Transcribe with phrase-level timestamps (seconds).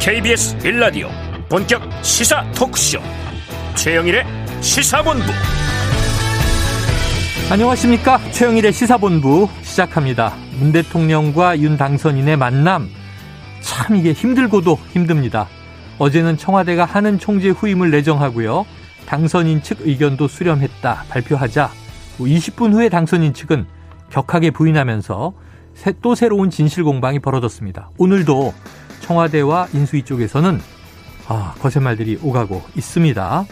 [0.00, 1.10] KBS 빌라디오
[1.50, 3.00] 본격 시사 토크쇼.
[3.76, 4.24] 최영일의
[4.62, 5.26] 시사본부.
[7.50, 8.18] 안녕하십니까?
[8.30, 10.32] 최영일의 시사본부 시작합니다.
[10.58, 12.88] 문 대통령과 윤 당선인의 만남.
[13.60, 15.48] 참 이게 힘들고도 힘듭니다.
[15.98, 18.64] 어제는 청와대가 하는 총재 후임을 내정하고요.
[19.04, 21.04] 당선인 측 의견도 수렴했다.
[21.10, 21.70] 발표하자
[22.18, 23.66] 20분 후에 당선인 측은
[24.08, 25.34] 격하게 부인하면서
[26.00, 27.90] 또 새로운 진실 공방이 벌어졌습니다.
[27.98, 28.54] 오늘도
[29.00, 30.60] 청와대와 인수위 쪽에서는
[31.28, 33.46] 아, 거짓말들이 오가고 있습니다.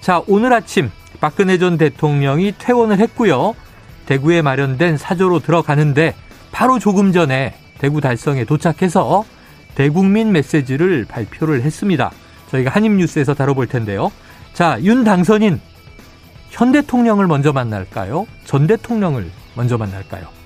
[0.00, 0.90] 자, 오늘 아침
[1.20, 3.54] 박근혜 전 대통령이 퇴원을 했고요.
[4.06, 6.14] 대구에 마련된 사저로 들어가는데
[6.52, 9.24] 바로 조금 전에 대구 달성에 도착해서
[9.74, 12.10] 대국민 메시지를 발표를 했습니다.
[12.50, 14.12] 저희가 한입뉴스에서 다뤄볼 텐데요.
[14.52, 15.60] 자, 윤 당선인
[16.50, 18.26] 현 대통령을 먼저 만날까요?
[18.44, 20.43] 전 대통령을 먼저 만날까요?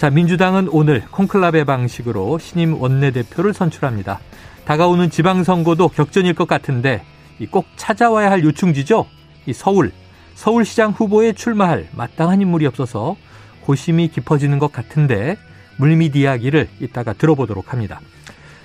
[0.00, 4.18] 자, 민주당은 오늘 콘클라베 방식으로 신임 원내대표를 선출합니다.
[4.64, 7.04] 다가오는 지방선거도 격전일 것 같은데
[7.50, 9.04] 꼭 찾아와야 할 요충지죠?
[9.44, 9.92] 이 서울,
[10.36, 13.16] 서울시장 후보에 출마할 마땅한 인물이 없어서
[13.60, 15.36] 고심이 깊어지는 것 같은데
[15.76, 18.00] 물밑 이야기를 이따가 들어보도록 합니다.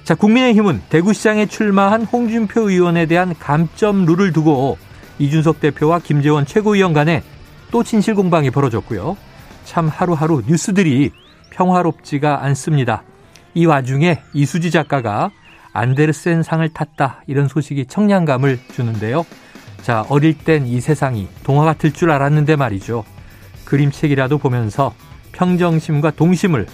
[0.06, 4.78] 자, 국민의힘은 대구시장에 출마한 홍준표 의원에 대한 감점 룰을 두고
[5.20, 7.24] 이준석 대표와 김재원 최고위원 간에
[7.72, 9.18] 또 진실 공방이 벌어졌고요.
[9.66, 11.12] 참 하루하루 뉴스들이
[11.56, 13.04] 평화롭지가 않습니다.
[13.54, 15.32] 이 와중에 이수지 작가가
[15.74, 19.26] 안데르센 상을 탔다 이런 소식이 청량감을 주는데요.
[19.82, 23.04] 자, 어릴 땐 이 세상이 동화 같을 줄 알았는데 말이죠.
[23.66, 24.94] 그림책이라도 보면서
[25.32, 26.66] 평정심과 동심을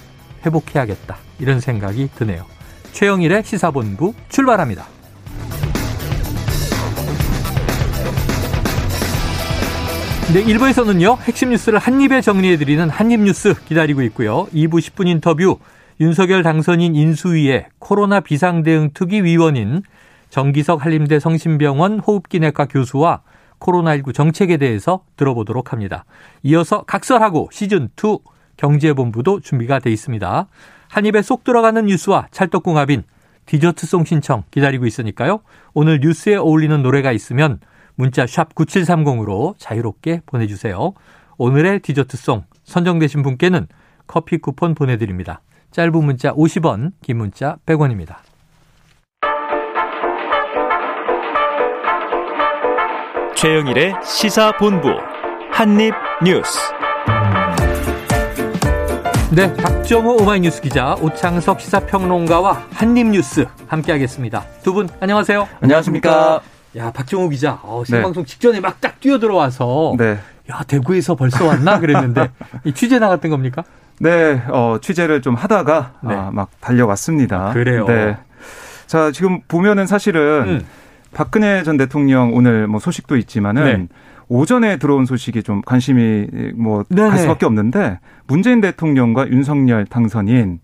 [0.45, 2.45] 회복해야겠다 이런 생각이 드네요.
[2.91, 4.85] 최영일의 시사본부 출발합니다.
[10.33, 14.47] 네, 1부에서는요, 핵심 뉴스를 한입에 정리해드리는 한입뉴스 기다리고 있고요.
[14.53, 15.59] 2부 10분 인터뷰,
[15.99, 19.81] 윤석열 당선인 인수위의 코로나 비상대응 특위 위원인
[20.30, 23.23] 정기석 한림대 성심병원 호흡기내과 교수와
[23.59, 26.05] 코로나19 정책에 대해서 들어보도록 합니다.
[26.43, 28.21] 이어서 각설하고 시즌2
[28.55, 30.47] 경제본부도 준비가 돼 있습니다.
[30.87, 33.03] 한 입에 쏙 들어가는 뉴스와 찰떡궁합인
[33.47, 35.41] 디저트송 신청 기다리고 있으니까요.
[35.73, 37.59] 오늘 뉴스에 어울리는 노래가 있으면
[37.95, 40.93] 문자 샵 9730으로 자유롭게 보내주세요.
[41.37, 43.67] 오늘의 디저트송 선정되신 분께는
[44.07, 45.41] 커피 쿠폰 보내드립니다.
[45.71, 48.17] 짧은 문자 50원, 긴 문자 100원입니다.
[53.35, 54.89] 최영일의 시사본부
[55.52, 56.59] 한입뉴스
[59.33, 64.43] 네, 박정호 오마이뉴스 기자, 오창석 시사평론가와 한림뉴스 함께하겠습니다.
[64.61, 65.47] 두 분 안녕하세요.
[65.61, 66.41] 안녕하십니까.
[66.77, 68.30] 야, 박정호 기자, 어, 생방송 네.
[68.30, 70.17] 직전에 막 딱 뛰어 들어와서 네.
[70.49, 72.30] 야, 대구에서 벌써 왔나 그랬는데
[72.64, 73.64] 이 취재 나갔던 겁니까?
[73.99, 76.15] 네, 어, 취재를 좀 하다가 네.
[76.15, 77.49] 아, 막 달려왔습니다.
[77.49, 77.86] 아, 그래요.
[77.86, 78.17] 네.
[78.87, 80.65] 자, 지금 보면은 사실은 음.
[81.14, 83.88] 박근혜 전 대통령 오늘 뭐 소식도 있지만은 네.
[84.30, 90.60] 오전에 들어온 소식이 좀 관심이 뭐 갈 수밖에 없는데 문재인 대통령과 윤석열 당선인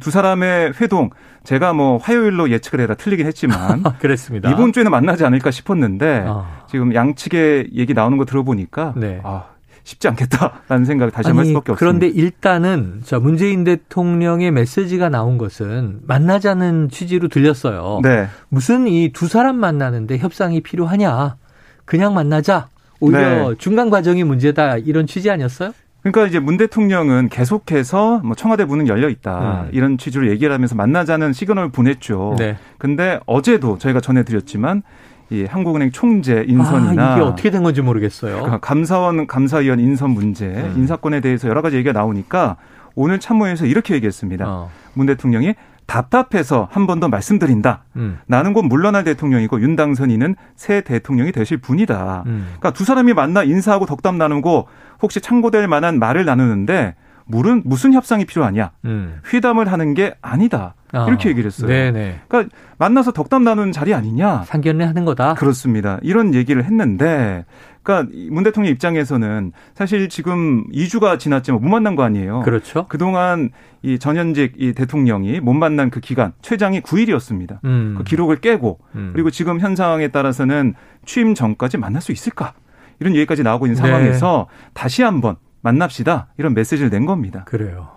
[0.00, 1.10] 두 사람의 회동
[1.42, 4.48] 제가 뭐 화요일로 예측을 해라 틀리긴 했지만 그랬습니다.
[4.50, 6.64] 이번 주에는 만나지 않을까 싶었는데 아.
[6.70, 9.20] 지금 양측의 얘기 나오는 거 들어보니까 네.
[9.24, 9.46] 아
[9.90, 11.78] 쉽지 않겠다라는 생각을 다시 한번 할 수밖에 없습니다.
[11.78, 18.00] 그런데 일단은 자 문재인 대통령의 메시지가 나온 것은 만나자는 취지로 들렸어요.
[18.02, 18.28] 네.
[18.48, 21.36] 무슨 이 두 사람 만나는데 협상이 필요하냐?
[21.84, 22.68] 그냥 만나자.
[23.00, 23.54] 오히려 네.
[23.58, 25.72] 중간 과정이 문제다 이런 취지 아니었어요?
[26.02, 29.70] 그러니까 이제 문 대통령은 계속해서 뭐 청와대 문은 열려 있다 음.
[29.72, 32.36] 이런 취지로 얘기를 하면서 만나자는 시그널을 보냈죠.
[32.38, 32.56] 네.
[32.78, 34.82] 근데 어제도 저희가 전해드렸지만
[35.30, 38.34] 이 한국은행 총재 인선이나 아, 이게 어떻게 된 건지 모르겠어요.
[38.34, 40.74] 그러니까 감사원 감사위원 인선 문제, 음.
[40.76, 42.56] 인사권에 대해서 여러 가지 얘기가 나오니까
[42.96, 44.44] 오늘 참모에서 이렇게 얘기했습니다.
[44.48, 44.70] 어.
[44.94, 45.54] 문 대통령이
[45.86, 47.84] 답답해서 한 번 더 말씀드린다.
[47.96, 48.18] 음.
[48.26, 52.24] 나는 곧 물러날 대통령이고 윤 당선인은 새 대통령이 되실 분이다.
[52.26, 52.44] 음.
[52.58, 54.66] 그러니까 두 사람이 만나 인사하고 덕담 나누고
[55.02, 56.94] 혹시 참고될 만한 말을 나누는데
[57.30, 58.72] 무슨 무슨 협상이 필요하냐?
[58.84, 59.20] 음.
[59.26, 60.74] 휘담을 하는 게 아니다.
[60.92, 61.68] 아, 이렇게 얘기를 했어요.
[61.68, 62.20] 네네.
[62.28, 64.42] 그러니까 만나서 덕담 나누는 자리 아니냐?
[64.44, 65.34] 상견례 하는 거다.
[65.34, 65.98] 그렇습니다.
[66.02, 67.44] 이런 얘기를 했는데
[67.82, 72.40] 그러니까 문 대통령 입장에서는 사실 지금 2주가 지났지만 못 만난 거 아니에요.
[72.40, 72.86] 그렇죠.
[72.88, 73.50] 그동안
[73.82, 77.58] 이 전현직 이 대통령이 못 만난 그 기간 최장이 9일이었습니다.
[77.64, 77.94] 음.
[77.96, 79.10] 그 기록을 깨고 음.
[79.12, 80.74] 그리고 지금 현 상황에 따라서는
[81.06, 82.52] 취임 전까지 만날 수 있을까?
[82.98, 83.88] 이런 얘기까지 나오고 있는 네.
[83.88, 84.70] 상황에서 네.
[84.74, 86.28] 다시 한번 만납시다.
[86.38, 87.44] 이런 메시지를 낸 겁니다.
[87.44, 87.88] 그래요.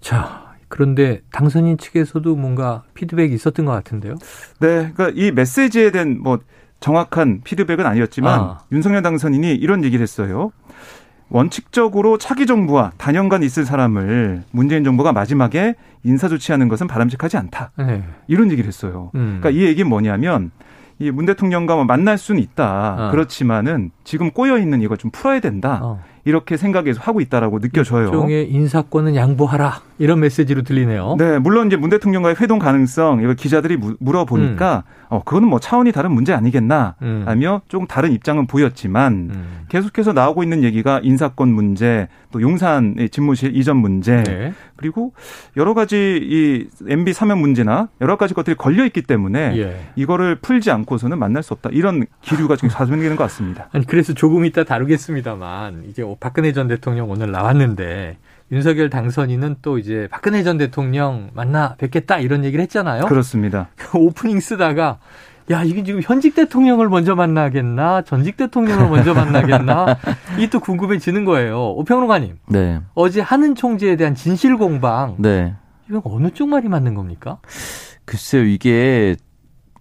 [0.00, 4.14] 자, 그런데 당선인 측에서도 뭔가 피드백이 있었던 것 같은데요.
[4.60, 6.38] 네, 그러니까 이 메시지에 대한 뭐
[6.80, 8.58] 정확한 피드백은 아니었지만 아.
[8.70, 10.52] 윤석열 당선인이 이런 얘기를 했어요.
[11.30, 15.74] 원칙적으로 차기 정부와 단연간 있을 사람을 문재인 정부가 마지막에
[16.04, 17.72] 인사 조치하는 것은 바람직하지 않다.
[17.76, 18.04] 네.
[18.28, 19.10] 이런 얘기를 했어요.
[19.14, 19.38] 음.
[19.40, 20.50] 그러니까 이 얘기는 뭐냐면
[21.00, 23.08] 이 문 대통령과 뭐 만날 수는 있다.
[23.08, 23.10] 어.
[23.10, 25.80] 그렇지만은 지금 꼬여 있는 이걸 좀 풀어야 된다.
[25.82, 26.02] 어.
[26.28, 28.08] 이렇게 생각해서 하고 있다라고 느껴져요.
[28.08, 31.16] 일종의 인사권은 양보하라 이런 메시지로 들리네요.
[31.18, 34.92] 네, 물론 이제 문 대통령과의 회동 가능성 이걸 기자들이 물어보니까 음.
[35.08, 37.22] 어 그거는 뭐 차원이 다른 문제 아니겠나 음.
[37.24, 39.58] 하며 조금 다른 입장은 보였지만 음.
[39.70, 44.52] 계속해서 나오고 있는 얘기가 인사권 문제 또 용산 집무실 이전 문제 네.
[44.76, 45.14] 그리고
[45.56, 49.80] 여러 가지 이 MB 사면 문제나 여러 가지 것들이 걸려 있기 때문에 예.
[49.96, 53.68] 이거를 풀지 않고서는 만날 수 없다 이런 기류가 지금 사전되는 것 같습니다.
[53.72, 58.18] 아니 그래서 조금 이따 다루겠습니다만 이제 박근혜 전 대통령 오늘 나왔는데
[58.50, 63.06] 윤석열 당선인은 또 이제 박근혜 전 대통령 만나 뵙겠다 이런 얘기를 했잖아요.
[63.06, 63.68] 그렇습니다.
[63.94, 64.98] 오프닝 쓰다가
[65.50, 68.02] 야, 이게 지금 현직 대통령을 먼저 만나겠나?
[68.02, 69.96] 전직 대통령을 먼저 만나겠나?
[70.36, 71.70] 이게 또 궁금해지는 거예요.
[71.72, 72.36] 오평론가님.
[72.48, 72.80] 네.
[72.94, 75.16] 어제 하는 총재에 대한 진실 공방.
[75.18, 75.54] 네.
[75.88, 77.38] 이건 어느 쪽 말이 맞는 겁니까?
[78.04, 79.16] 글쎄요, 이게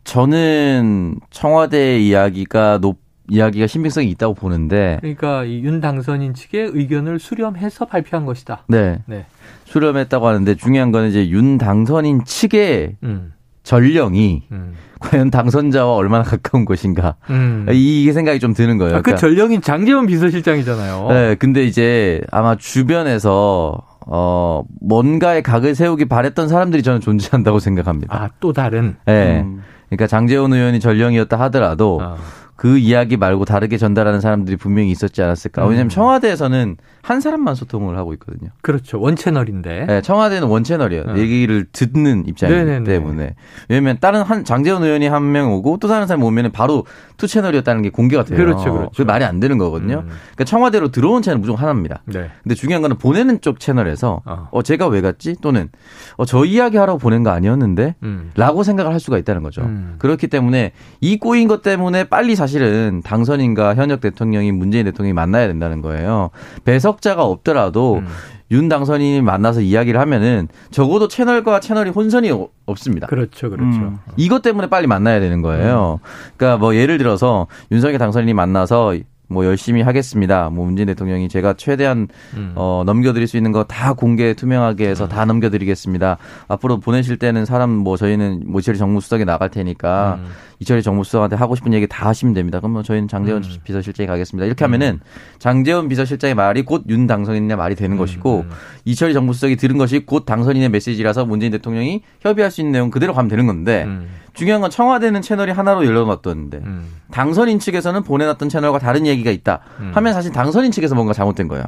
[0.05, 4.97] 저는 청와대 이야기가 높 이야기가 신빙성이 있다고 보는데.
[5.01, 8.63] 그러니까 이윤 당선인 측의 의견을 수렴해서 발표한 것이다.
[8.67, 8.99] 네.
[9.05, 9.25] 네.
[9.65, 13.33] 수렴했다고 하는데 중요한 거는 이제 윤 당선인 측의 음.
[13.63, 14.73] 전령이 음.
[14.99, 17.15] 과연 당선자와 얼마나 가까운 것인가.
[17.29, 17.67] 음.
[17.71, 18.95] 이 생각이 좀 드는 거예요.
[18.95, 19.19] 아, 그 그러니까.
[19.19, 21.07] 전령인 장재원 비서실장이잖아요.
[21.09, 21.35] 네.
[21.35, 23.77] 근데 이제 아마 주변에서
[24.09, 28.15] 어, 뭔가의 각을 세우기 바랬던 사람들이 저는 존재한다고 생각합니다.
[28.15, 28.95] 아, 또 다른?
[29.05, 29.41] 네.
[29.41, 29.61] 음.
[29.89, 32.15] 그러니까 장재원 의원이 전령이었다 하더라도 아.
[32.57, 35.63] 그 이야기 말고 다르게 전달하는 사람들이 분명히 있었지 않았을까.
[35.63, 35.69] 음.
[35.69, 36.77] 왜냐하면 청와대에서는
[37.07, 38.49] 한 사람만 소통을 하고 있거든요.
[38.61, 38.99] 그렇죠.
[38.99, 39.85] 원채널인데.
[39.85, 41.03] 네, 청와대는 원채널이에요.
[41.07, 41.17] 어.
[41.17, 42.83] 얘기를 듣는 입장이기 네네네.
[42.83, 43.35] 때문에.
[43.69, 46.85] 왜냐면 다른 한 장재원 의원이 한 명 오고 또 다른 사람 오면은 바로
[47.17, 48.37] 투 채널이었다는 게 공개가 돼요.
[48.37, 48.91] 그렇죠, 그렇죠.
[48.95, 50.03] 그 말이 안 되는 거거든요.
[50.05, 50.09] 음.
[50.09, 52.01] 그러니까 청와대로 들어온 채널 무조건 하나입니다.
[52.05, 52.29] 네.
[52.43, 55.35] 근데 중요한 거는 보내는 쪽 채널에서 어, 어 쟤가 왜 갔지?
[55.41, 55.69] 또는
[56.17, 57.95] 어, 저 이야기 하라고 보낸 거 아니었는데?
[58.03, 58.31] 음.
[58.35, 59.61] 라고 생각을 할 수가 있다는 거죠.
[59.61, 59.95] 음.
[59.99, 60.71] 그렇기 때문에
[61.01, 66.29] 이 꼬인 것 때문에 빨리 사실은 당선인과 현역 대통령이 문재인 대통령이 만나야 된다는 거예요.
[66.65, 68.07] 배석 자가 없더라도 음.
[68.51, 72.31] 윤 당선인이 만나서 이야기를 하면은 적어도 채널과 채널이 혼선이
[72.65, 73.07] 없습니다.
[73.07, 73.77] 그렇죠, 그렇죠.
[73.77, 73.97] 음.
[74.15, 75.99] 이것 때문에 빨리 만나야 되는 거예요.
[76.01, 76.07] 음.
[76.37, 78.95] 그러니까 뭐 예를 들어서 윤석열 당선인이 만나서
[79.29, 80.49] 뭐 열심히 하겠습니다.
[80.49, 82.53] 뭐 문재인 대통령이 제가 최대한 음.
[82.55, 85.09] 어 넘겨드릴 수 있는 거 다 공개 투명하게 해서 음.
[85.09, 86.17] 다 넘겨드리겠습니다.
[86.47, 90.27] 앞으로 보내실 때는 사람 뭐 저희는 모처리 정무수석에 나갈 테니까 음.
[90.59, 92.59] 이철희 정무수석한테 하고 싶은 얘기 다 하시면 됩니다.
[92.59, 93.49] 그럼 뭐 저희는 장재원 음.
[93.63, 94.45] 비서실장이 가겠습니다.
[94.45, 94.99] 이렇게 하면은
[95.39, 97.99] 장재원 비서실장의 말이 곧 윤 당선인의 말이 되는 음.
[97.99, 98.49] 것이고 음.
[98.85, 103.27] 이철희 정무수석이 들은 것이 곧 당선인의 메시지라서 문재인 대통령이 협의할 수 있는 내용 그대로 가면
[103.29, 104.07] 되는 건데 음.
[104.37, 106.87] 중요한 건 청와대는 채널이 하나로 열려놨던데 음.
[107.11, 109.91] 당선인 측에서는 보내놨던 채널과 다른 얘기가 있다 음.
[109.95, 111.65] 하면 사실 당선인 측에서 뭔가 잘못된 거예요.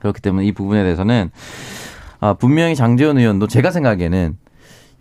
[0.00, 1.30] 그렇기 때문에 이 부분에 대해서는
[2.20, 4.36] 아, 분명히 장재원 의원도 제가 생각에는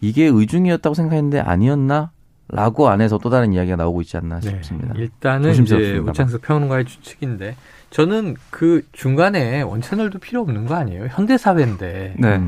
[0.02, 2.12] 이게 의중이었다고 생각했는데 아니었나?
[2.50, 4.50] 라고 안에서 또 다른 이야기가 나오고 있지 않나 네.
[4.52, 4.94] 싶습니다.
[4.96, 7.58] 일단은 이제 우창석 평론가의 추측인데
[7.90, 11.08] 저는 그 중간에 원채널도 필요 없는 거 아니에요?
[11.10, 12.42] 현대 사회인데 네.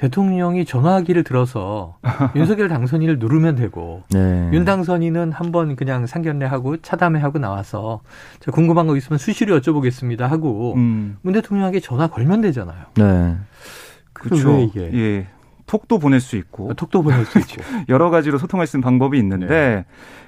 [0.00, 0.10] 음.
[0.10, 1.98] 대통령이 전화기를 들어서
[2.34, 4.50] 윤석열 당선인을 누르면 되고 네.
[4.52, 8.00] 윤 당선인은 한번 그냥 상견례하고 차담회하고 나와서
[8.40, 11.18] 저 궁금한 거 있으면 수시로 여쭤보겠습니다 하고 음.
[11.20, 12.86] 문 대통령에게 전화 걸면 되잖아요.
[12.96, 13.36] 네.
[14.14, 14.58] 그렇죠.
[14.58, 15.26] 이게 예.
[15.66, 19.18] 톡도 보낼 수 있고 아, 톡도 보낼 수 있고 여러 가지로 소통할 수 있는 방법이
[19.18, 19.84] 있는데 네.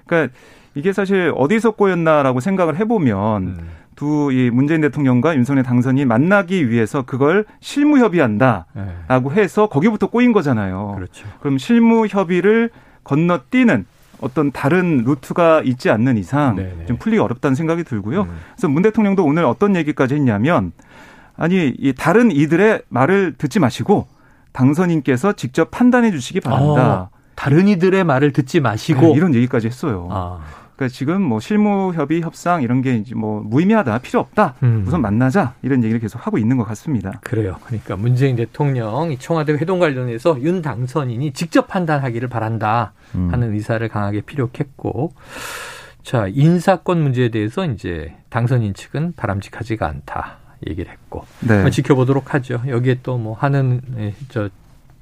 [0.07, 0.35] 그러니까
[0.75, 3.69] 이게 사실 어디서 꼬였나라고 생각을 해보면 음.
[3.95, 9.43] 두이 문재인 대통령과 윤석열 당선이 만나기 위해서 그걸 실무 협의한다라고 네.
[9.43, 10.95] 해서 거기부터 꼬인 거잖아요.
[10.97, 11.27] 그렇죠.
[11.41, 12.71] 그럼 실무 협의를
[13.05, 13.85] 건너뛰는
[14.21, 16.75] 어떤 다른 루트가 있지 않는 이상 네네.
[16.79, 16.87] 네.
[16.87, 18.23] 좀 풀리기 어렵다는 생각이 들고요.
[18.23, 18.39] 음.
[18.55, 20.73] 그래서 문 대통령도 오늘 어떤 얘기까지 했냐면
[21.37, 24.07] 아니 이 다른 이들의 말을 듣지 마시고
[24.53, 27.11] 당선인께서 직접 판단해 주시기 바랍니다.
[27.11, 30.09] 어, 다른 이들의 말을 듣지 마시고 네, 이런 얘기까지 했어요.
[30.11, 30.41] 아.
[30.83, 34.85] 그러니까 지금 뭐 실무 협의 협상 이런 게 이제 뭐 무의미하다 필요 없다 음.
[34.87, 37.21] 우선 만나자 이런 얘기를 계속 하고 있는 것 같습니다.
[37.23, 37.57] 그래요.
[37.65, 43.29] 그러니까 문재인 대통령 청와대 회동 관련해서 윤 당선인이 직접 판단하기를 바란다 음.
[43.31, 45.13] 하는 의사를 강하게 피력했고
[46.03, 50.39] 자 인사권 문제에 대해서 이제 당선인 측은 바람직하지가 않다.
[50.69, 51.69] 얘기를 했고 네.
[51.71, 52.63] 지켜보도록 하죠.
[52.69, 54.49] 여기에 또 뭐 하는 예, 저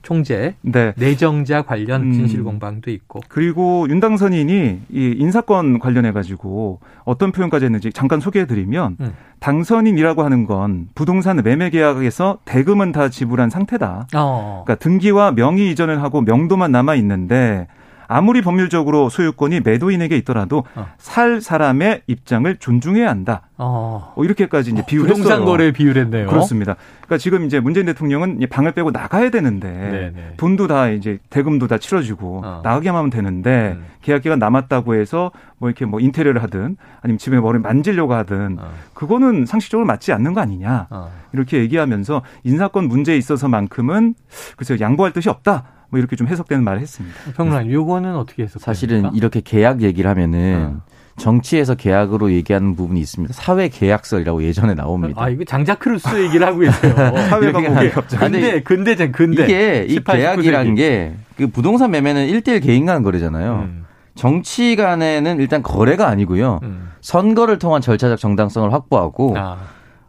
[0.02, 0.92] 총재 네.
[0.97, 2.12] 내정자 관련 음.
[2.12, 8.97] 진실 공방도 있고 그리고 윤당선인이 이 인사권 관련해 가지고 어떤 표현까지 했는지 잠깐 소개해 드리면
[9.00, 9.12] 음.
[9.40, 14.09] 당선인이라고 하는 건 부동산 매매 계약에서 대금은 다 지불한 상태다.
[14.14, 14.62] 어.
[14.64, 17.66] 그러니까 등기와 명의 이전을 하고 명도만 남아 있는데
[18.11, 20.88] 아무리 법률적으로 소유권이 매도인에게 있더라도 어.
[20.99, 23.43] 살 사람의 입장을 존중해야 한다.
[23.57, 24.12] 어.
[24.17, 25.47] 어 이렇게까지 이제 비유를 부동산 했어요.
[25.47, 26.26] 거래 비유했네요.
[26.26, 26.75] 그렇습니다.
[27.02, 30.35] 그러니까 지금 이제 문재인 대통령은 방을 빼고 나가야 되는데 네네.
[30.38, 32.61] 돈도 다 이제 대금도 다 치러지고 어.
[32.64, 33.85] 나가게만 하면 되는데 음.
[34.02, 38.73] 계약 기간 남았다고 해서 뭐 이렇게 뭐 인테리어를 하든 아니면 집에 머리 만지려고 하든 어.
[38.93, 41.12] 그거는 상식적으로 맞지 않는 거 아니냐 어.
[41.33, 44.14] 이렇게 얘기하면서 인사권 문제에 있어서만큼은
[44.57, 45.64] 글쎄요 양보할 뜻이 없다.
[45.90, 47.16] 뭐 이렇게 좀 해석되는 말을 했습니다.
[47.37, 48.62] 평론 요거는 어떻게 해석?
[48.62, 50.90] 사실은 이렇게 계약 얘기를 하면은 어.
[51.16, 53.35] 정치에서 계약으로 얘기하는 부분이 있습니다.
[53.35, 55.23] 사회 계약서이라고 예전에 나옵니다.
[55.23, 56.94] 아 이거 장자크루스 얘기를 하고 계세요.
[57.28, 57.70] 사회가 뭐
[58.18, 63.68] 근데 근데 근데 이게 이 계약이라는 게그 부동산 매매는 1대1 개인 간 거래잖아요.
[63.68, 63.85] 음.
[64.14, 66.61] 정치 간에는 일단 거래가 아니고요.
[66.62, 66.90] 음.
[67.00, 69.59] 선거를 통한 절차적 정당성을 확보하고 아.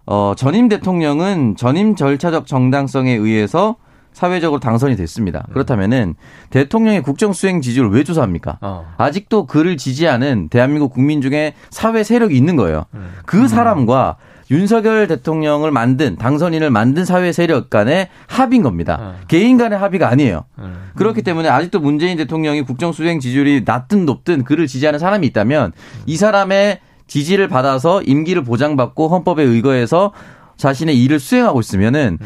[0.05, 3.75] 어, 전임 대통령은 전임 절차적 정당성에 의해서
[4.13, 5.45] 사회적으로 당선이 됐습니다.
[5.49, 5.53] 음.
[5.53, 6.15] 그렇다면은
[6.49, 8.57] 대통령의 국정 수행 지지율을 왜 조사합니까?
[8.61, 8.93] 어.
[8.97, 12.85] 아직도 그를 지지하는 대한민국 국민 중에 사회 세력이 있는 거예요.
[12.93, 13.11] 음.
[13.25, 14.17] 그 사람과
[14.51, 18.97] 윤석열 대통령을 만든 당선인을 만든 사회 세력 간의 합인 겁니다.
[18.99, 19.15] 어.
[19.29, 20.43] 개인 간의 합의가 아니에요.
[20.59, 20.91] 음.
[20.95, 25.71] 그렇기 때문에 아직도 문재인 대통령이 국정 수행 지지율이 낮든 높든 그를 지지하는 사람이 있다면
[26.05, 30.11] 이 사람의 지지를 받아서 임기를 보장받고 헌법에 의거해서
[30.57, 32.17] 자신의 일을 수행하고 있으면은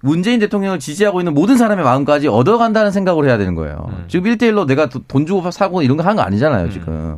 [0.00, 3.88] 문재인 대통령을 지지하고 있는 모든 사람의 마음까지 얻어간다는 생각을 해야 되는 거예요.
[3.90, 4.04] 음.
[4.08, 6.92] 지금 1대1로 내가 돈 주고 사고 이런 거 하는 거 아니잖아요, 지금.
[6.92, 7.16] 음.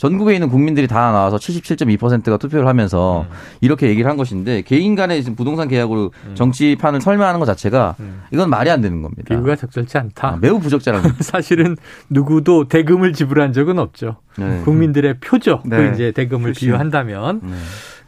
[0.00, 3.34] 전국에 있는 국민들이 다 나와서 77.2%가 투표를 하면서 음.
[3.60, 6.34] 이렇게 얘기를 한 것인데 개인 간의 부동산 계약으로 음.
[6.34, 8.22] 정치판을 설명하는 것 자체가 음.
[8.30, 9.24] 이건 말이 안 되는 겁니다.
[9.28, 10.28] 비유가 적절치 않다.
[10.28, 11.16] 아, 매우 부적절합니다.
[11.20, 11.76] 사실은
[12.08, 14.16] 누구도 대금을 지불한 적은 없죠.
[14.38, 14.62] 네.
[14.64, 15.60] 국민들의 표죠.
[15.66, 15.76] 네.
[15.76, 16.60] 그 이제 대금을 그렇죠.
[16.60, 17.40] 비유한다면.
[17.42, 17.56] 네.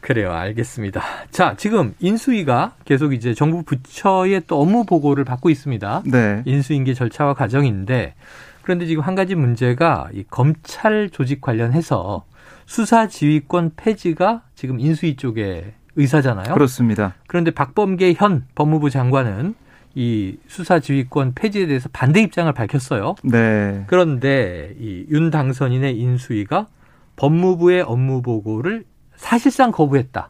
[0.03, 0.33] 그래요.
[0.33, 1.01] 알겠습니다.
[1.31, 6.03] 자, 지금 인수위가 계속 이제 정부 부처의 또 업무 보고를 받고 있습니다.
[6.07, 6.43] 네.
[6.45, 8.15] 인수인계 절차와 과정인데
[8.63, 12.25] 그런데 지금 한 가지 문제가 이 검찰 조직 관련해서
[12.67, 16.53] 수사 지휘권 폐지가 지금 인수위 쪽의 의사잖아요.
[16.53, 17.15] 그렇습니다.
[17.29, 19.55] 그런데 박범계 현 법무부 장관은
[19.95, 23.15] 이 수사 지휘권 폐지에 대해서 반대 입장을 밝혔어요.
[23.25, 23.85] 네.
[23.87, 26.67] 그런데 이 윤 당선인의 인수위가
[27.17, 28.85] 법무부의 업무 보고를
[29.23, 30.29] 사실상 거부했다.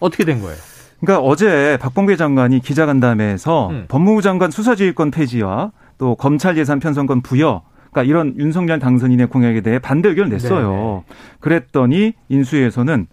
[0.00, 0.56] 어떻게 된 거예요?
[1.00, 3.84] 그러니까 어제 박범계 장관이 기자간담회에서 음.
[3.88, 9.78] 법무부 장관 수사지휘권 폐지와 또 검찰 예산 편성권 부여 그러니까 이런 윤석열 당선인의 공약에 대해
[9.78, 10.70] 반대 의견을 냈어요.
[10.70, 11.02] 네네.
[11.40, 13.06] 그랬더니 인수위에서는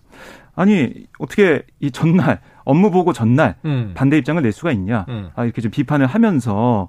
[0.55, 2.39] 아니 어떻게 이 전날
[2.71, 3.91] 업무 보고 전날 음.
[3.93, 5.29] 반대 입장을 낼 수가 있냐 음.
[5.35, 6.87] 아, 이렇게 좀 비판을 하면서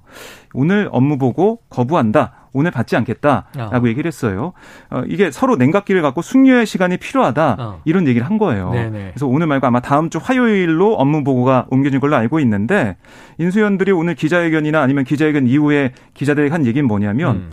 [0.53, 2.33] 오늘 업무 보고 거부한다.
[2.53, 3.89] 오늘 받지 않겠다라고 어.
[3.89, 4.53] 얘기를 했어요.
[4.91, 7.81] 어, 이게 서로 냉각기를 갖고 숙려의 시간이 필요하다 어.
[7.83, 8.69] 이런 얘기를 한 거예요.
[8.69, 9.09] 네네.
[9.13, 12.95] 그래서 오늘 말고 아마 다음 주 화요일로 업무 보고가 옮겨진 걸로 알고 있는데
[13.39, 17.49] 인수위원들이 오늘 기자회견이나 아니면 기자회견 이후에 기자들에게 한 얘기는 뭐냐면 음.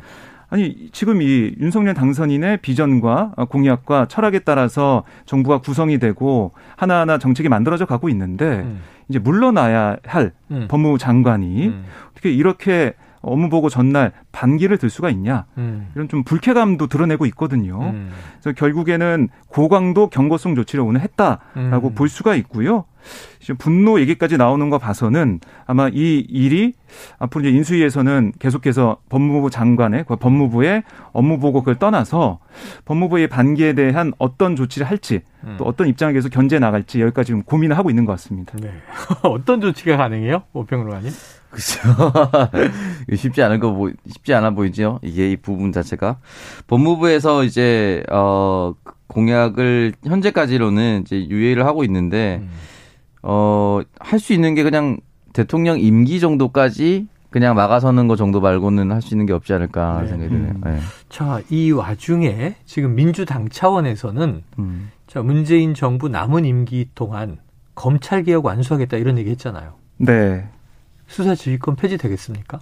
[0.50, 7.86] 아니 지금 이 윤석열 당선인의 비전과 공약과 철학에 따라서 정부가 구성이 되고 하나하나 정책이 만들어져
[7.86, 8.80] 가고 있는데 음.
[9.08, 10.66] 이제 물러나야 할 음.
[10.68, 11.84] 법무부 장관이 음.
[12.10, 15.88] 어떻게 이렇게 업무 보고 전날 반기를 들 수가 있냐 음.
[15.94, 17.80] 이런 좀 불쾌감도 드러내고 있거든요.
[17.80, 18.10] 음.
[18.40, 21.94] 그래서 결국에는 고강도 경고성 조치를 오늘 했다라고 음.
[21.94, 22.84] 볼 수가 있고요.
[23.40, 26.74] 지금 분노 얘기까지 나오는 거 봐서는 아마 이 일이
[27.18, 32.38] 앞으로 이제 인수위에서는 계속해서 법무부 장관의 그 법무부의 업무 보고를 떠나서
[32.84, 35.56] 법무부의 반기에 대한 어떤 조치를 할지 음.
[35.58, 38.52] 또 어떤 입장을 계속 견제 나갈지 여기까지 좀 고민을 하고 있는 것 같습니다.
[38.60, 38.70] 네.
[39.22, 41.10] 어떤 조치가 가능해요, 오평로아님?
[41.50, 42.12] 그렇죠.
[43.16, 45.00] 쉽지 않은 거 보, 쉽지 않아 보이죠.
[45.02, 46.18] 이게 이 부분 자체가
[46.68, 48.74] 법무부에서 이제 어
[49.08, 52.50] 공약을 현재까지로는 이제 유예를 하고 있는데 음.
[53.22, 54.98] 어할 수 있는 게 그냥
[55.32, 60.08] 대통령 임기 정도까지 그냥 막아서는 거 정도 말고는 할 수 있는 게 없지 않을까 네.
[60.08, 60.52] 생각이 드네요.
[60.52, 60.60] 음.
[60.64, 60.78] 네.
[61.08, 64.90] 자, 이 와중에 지금 민주당 차원에서는 음.
[65.06, 67.38] 자, 문재인 정부 남은 임기 동안
[67.74, 69.74] 검찰 개혁 완수하겠다 이런 얘기 했잖아요.
[69.98, 70.48] 네.
[71.10, 72.60] 수사 지휘권 폐지되겠습니까?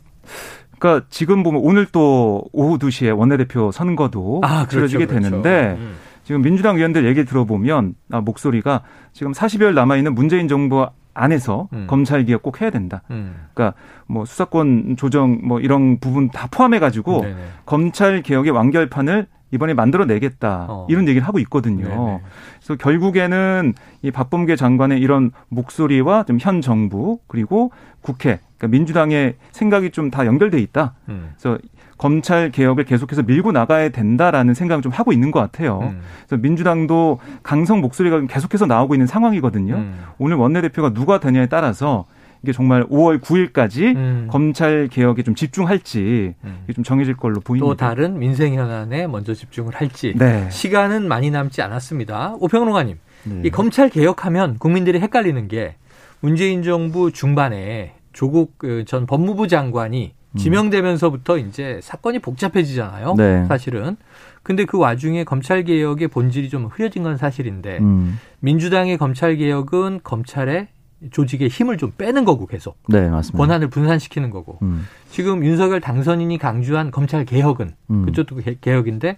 [0.79, 5.29] 그러니까 지금 보면 오늘 또 오후 2시에 원내대표 선거도 아, 그렇죠, 치러지게 그렇죠.
[5.29, 5.97] 되는데 음.
[6.25, 11.87] 지금 민주당 의원들 얘기 들어보면 아, 목소리가 지금 40여일 남아 있는 문재인 정부 안에서 음.
[11.89, 13.03] 검찰 개혁 꼭 해야 된다.
[13.11, 13.49] 음.
[13.53, 13.77] 그러니까
[14.07, 17.25] 뭐 수사권 조정 뭐 이런 부분 다 포함해 가지고
[17.67, 20.87] 검찰 개혁의 완결판을 이번에 만들어내겠다 어.
[20.91, 21.89] 이런 얘기를 하고 있거든요.
[21.89, 22.21] 네네.
[22.59, 27.71] 그래서 결국에는 이 박범계 장관의 이런 목소리와 좀 현 정부 그리고
[28.03, 30.95] 국회 그러니까 민주당의 생각이 좀 다 연결돼 있다.
[31.09, 31.31] 음.
[31.39, 31.59] 그래서
[31.97, 35.81] 검찰 개혁을 계속해서 밀고 나가야 된다라는 생각을 좀 하고 있는 것 같아요.
[35.83, 36.01] 음.
[36.27, 39.75] 그래서 민주당도 강성 목소리가 계속해서 나오고 있는 상황이거든요.
[39.75, 39.99] 음.
[40.19, 42.05] 오늘 원내대표가 누가 되냐에 따라서
[42.43, 44.29] 이게 정말 5월 9일까지 음.
[44.31, 46.65] 검찰 개혁에 좀 집중할지 음.
[46.75, 47.67] 좀 정해질 걸로 보입니다.
[47.67, 50.49] 또 다른 민생 현안에 먼저 집중을 할지 네.
[50.51, 52.37] 시간은 많이 남지 않았습니다.
[52.41, 53.41] 오평론가님, 네.
[53.45, 55.75] 이 검찰 개혁하면 국민들이 헷갈리는 게
[56.21, 60.39] 문재인 정부 중반에 조국 그전 법무부 장관이 음.
[60.39, 63.15] 지명되면서부터 이제 사건이 복잡해지잖아요.
[63.17, 63.45] 네.
[63.47, 63.97] 사실은.
[64.43, 68.19] 근데 그 와중에 검찰 개혁의 본질이 좀 흐려진 건 사실인데 음.
[68.41, 70.69] 민주당의 검찰 개혁은 검찰의
[71.11, 72.77] 조직의 힘을 좀 빼는 거고 계속.
[72.89, 73.39] 네, 맞습니다.
[73.39, 74.59] 권한을 분산시키는 거고.
[74.63, 74.87] 음.
[75.11, 78.05] 지금 윤석열 당선인이 강조한 검찰 개혁은 음.
[78.05, 79.17] 그쪽도 개혁인데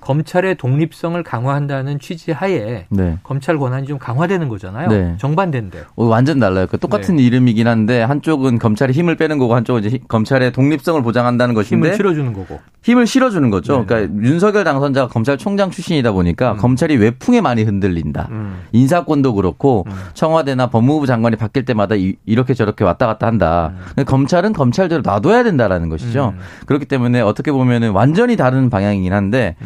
[0.00, 3.18] 검찰의 독립성을 강화한다는 취지 하에 네.
[3.22, 4.88] 검찰 권한이 좀 강화되는 거잖아요.
[4.88, 5.14] 네.
[5.18, 5.84] 정반대인데.
[5.96, 6.66] 어, 완전 달라요.
[6.70, 7.24] 그 똑같은 네.
[7.24, 12.32] 이름이긴 한데 한쪽은 검찰의 힘을 빼는 거고 한쪽은 이제 검찰의 독립성을 보장한다는 것인데 힘을 실어주는
[12.32, 12.60] 거고.
[12.82, 13.80] 힘을 실어주는 거죠.
[13.80, 13.84] 네.
[13.86, 16.56] 그러니까 윤석열 당선자가 검찰총장 출신이다 보니까 음.
[16.56, 18.28] 검찰이 외풍에 많이 흔들린다.
[18.30, 18.62] 음.
[18.72, 19.92] 인사권도 그렇고 음.
[20.14, 23.72] 청와대나 법무부 장관이 바뀔 때마다 이, 렇게 저렇게 왔다 갔다 한다.
[23.98, 24.04] 음.
[24.04, 26.34] 검찰은 검찰대로 놔둬야 된다라는 것이죠.
[26.36, 26.40] 음.
[26.66, 29.56] 그렇기 때문에 어떻게 보면은 완전히 다른 방향이긴 한데.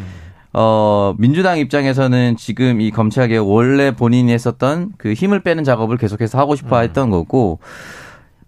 [0.52, 0.59] 음.
[0.59, 6.38] 어, 민주당 입장에서는 지금 이 검찰 개혁 원래 본인이 했었던 그 힘을 빼는 작업을 계속해서
[6.38, 6.82] 하고 싶어 음.
[6.82, 7.59] 했던 거고,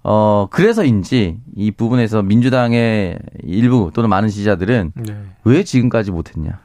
[0.02, 5.16] 어, 그래서인지 이 부분에서 민주당의 일부 또는 많은 지지자들은 네.
[5.44, 6.58] 왜 지금까지 못했냐.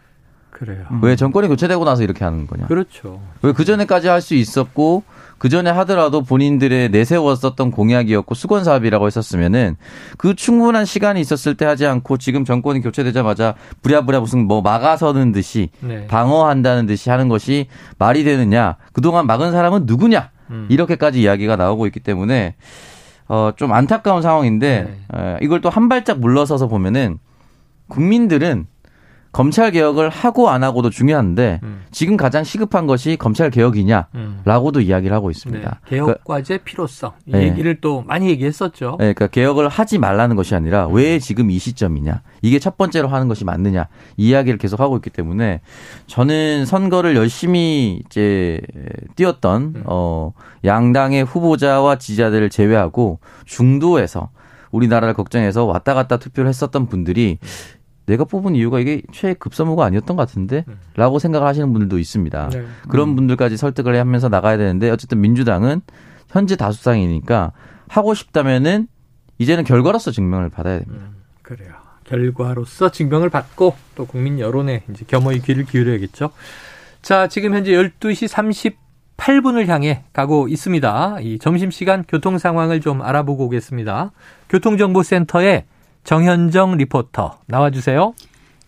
[0.51, 0.85] 그래요.
[1.01, 2.67] 왜 정권이 교체되고 나서 이렇게 하는 거냐.
[2.67, 3.21] 그렇죠.
[3.41, 5.03] 왜 그전에까지 할 수 있었고,
[5.39, 9.77] 그 전에 하더라도 본인들의 내세웠었던 공약이었고 수건 사업이라고 했었으면은
[10.17, 15.69] 그 충분한 시간이 있었을 때 하지 않고 지금 정권이 교체되자마자 부랴부랴 무슨 뭐 막아서는 듯이
[15.79, 16.05] 네.
[16.07, 17.67] 방어한다는 듯이 하는 것이
[17.97, 20.67] 말이 되느냐 그동안 막은 사람은 누구냐 음.
[20.69, 22.55] 이렇게까지 이야기가 나오고 있기 때문에
[23.27, 25.19] 어 좀 안타까운 상황인데 네.
[25.19, 27.19] 에, 이걸 또 한 발짝 물러서서 보면은
[27.87, 28.67] 국민들은
[29.31, 31.83] 검찰 개혁을 하고 안 하고도 중요한데 음.
[31.91, 34.83] 지금 가장 시급한 것이 검찰 개혁이냐라고도 음.
[34.83, 35.69] 이야기를 하고 있습니다.
[35.69, 35.89] 네.
[35.89, 37.43] 개혁 그러니까 과제 필요성 이 네.
[37.43, 38.97] 얘기를 또 많이 얘기했었죠.
[38.99, 40.95] 네, 그러니까 개혁을 하지 말라는 것이 아니라 음.
[40.95, 45.11] 왜 지금 이 시점이냐 이게 첫 번째로 하는 것이 맞느냐 이 이야기를 계속 하고 있기
[45.11, 45.61] 때문에
[46.07, 48.59] 저는 선거를 열심히 이제
[49.15, 49.83] 뛰었던 음.
[49.85, 50.33] 어
[50.65, 54.29] 양당의 후보자와 지지자들을 제외하고 중도에서
[54.71, 57.47] 우리나라를 걱정해서 왔다 갔다 투표를 했었던 분들이 음.
[58.09, 60.65] 내가 뽑은 이유가 이게 최급선무가 아니었던 것 같은데?
[60.67, 60.73] 네.
[60.95, 62.49] 라고 생각을 하시는 분들도 있습니다.
[62.49, 62.65] 네.
[62.87, 63.15] 그런 음.
[63.15, 65.81] 분들까지 설득을 하면서 나가야 되는데 어쨌든 민주당은
[66.27, 67.51] 현재 다수당이니까
[67.87, 68.87] 하고 싶다면은
[69.37, 71.05] 이제는 결과로서 증명을 받아야 됩니다.
[71.05, 71.73] 음, 그래요.
[72.03, 76.31] 결과로서 증명을 받고 또 국민 여론에 이제 겸허히 귀를 기울여야겠죠.
[77.03, 78.27] 자, 지금 현재 12시
[79.17, 81.17] 38분을 향해 가고 있습니다.
[81.21, 84.11] 이 점심시간 교통 상황을 좀 알아보고 오겠습니다.
[84.49, 85.65] 교통정보센터에
[86.03, 88.13] 정현정 리포터 나와주세요.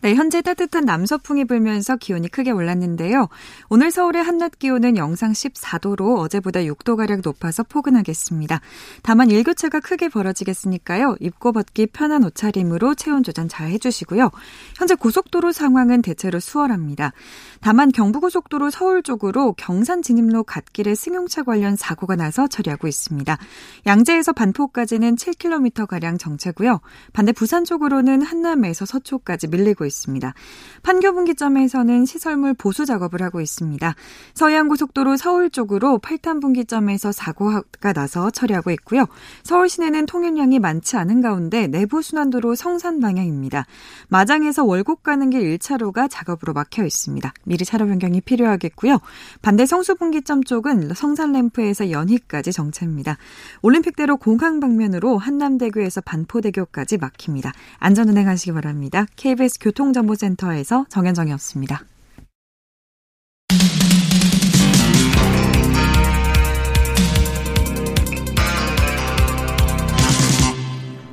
[0.04, 3.30] 네, 현재 따뜻한 남서풍이 불면서 기온이 크게 올랐는데요.
[3.70, 8.62] 오늘 서울의 한낮 기온은 영상 14도로 어제보다 6도가량 높아서 포근하겠습니다.
[9.04, 11.18] 다만 일교차가 크게 벌어지겠으니까요.
[11.20, 14.32] 입고 벗기 편한 옷차림으로 체온 조절 잘 해주시고요.
[14.76, 17.14] 현재 고속도로 상황은 대체로 수월합니다.
[17.62, 23.38] 다만 경부고속도로 서울 쪽으로 경산 진입로 갓길에 승용차 관련 사고가 나서 처리하고 있습니다.
[23.86, 26.82] 양재에서 반포까지는 7km가량 정체고요.
[27.14, 30.34] 반대 부산 쪽으로는 한남에서 서초까지 밀리고 있습니다.
[30.82, 33.94] 판교분기점에서는 시설물 보수 작업을 하고 있습니다.
[34.34, 39.06] 서해안고속도로 서울 쪽으로 8탄 분기점에서 사고가 나서 처리하고 있고요.
[39.44, 43.68] 서울 시내는 통행량이 많지 않은 가운데 내부 순환도로 성산 방향입니다.
[44.10, 47.32] 마장에서 월곡 가는 길 1차로가 작업으로 막혀 있습니다.
[47.52, 49.00] 미리 차로 변경이 필요하겠고요.
[49.42, 53.18] 반대 성수분기점 쪽은 성산램프에서 연희까지 정체입니다.
[53.62, 57.52] 올림픽대로 공항 방면으로 한남대교에서 반포대교까지 막힙니다.
[57.80, 59.06] 안전운행하시기 바랍니다.
[59.18, 61.84] KBS 교통정보센터에서 정현정이었습니다.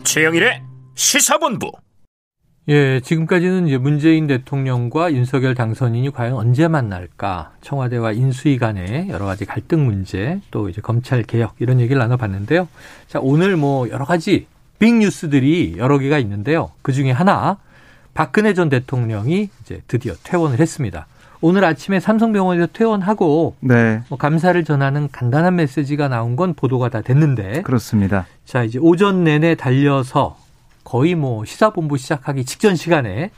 [0.04, 0.62] 최영일의
[0.94, 1.72] 시사본부
[2.70, 7.52] 예, 지금까지는 이제 문재인 대통령과 윤석열 당선인이 과연 언제 만날까?
[7.62, 12.68] 청와대와 인수위 간의 여러 가지 갈등 문제, 또 이제 검찰 개혁 이런 얘기를 나눠봤는데요.
[13.06, 14.46] 자, 오늘 뭐 여러 가지
[14.78, 16.70] 빅 뉴스들이 여러 개가 있는데요.
[16.82, 17.56] 그 중에 하나,
[18.12, 21.06] 박근혜 전 대통령이 이제 드디어 퇴원을 했습니다.
[21.40, 24.02] 오늘 아침에 삼성병원에서 퇴원하고 네.
[24.10, 28.26] 뭐 감사를 전하는 간단한 메시지가 나온 건 보도가 다 됐는데 그렇습니다.
[28.44, 30.36] 자 이제 오전 내내 달려서
[30.88, 33.30] 거의 뭐 시사본부 시작하기 직전 시간에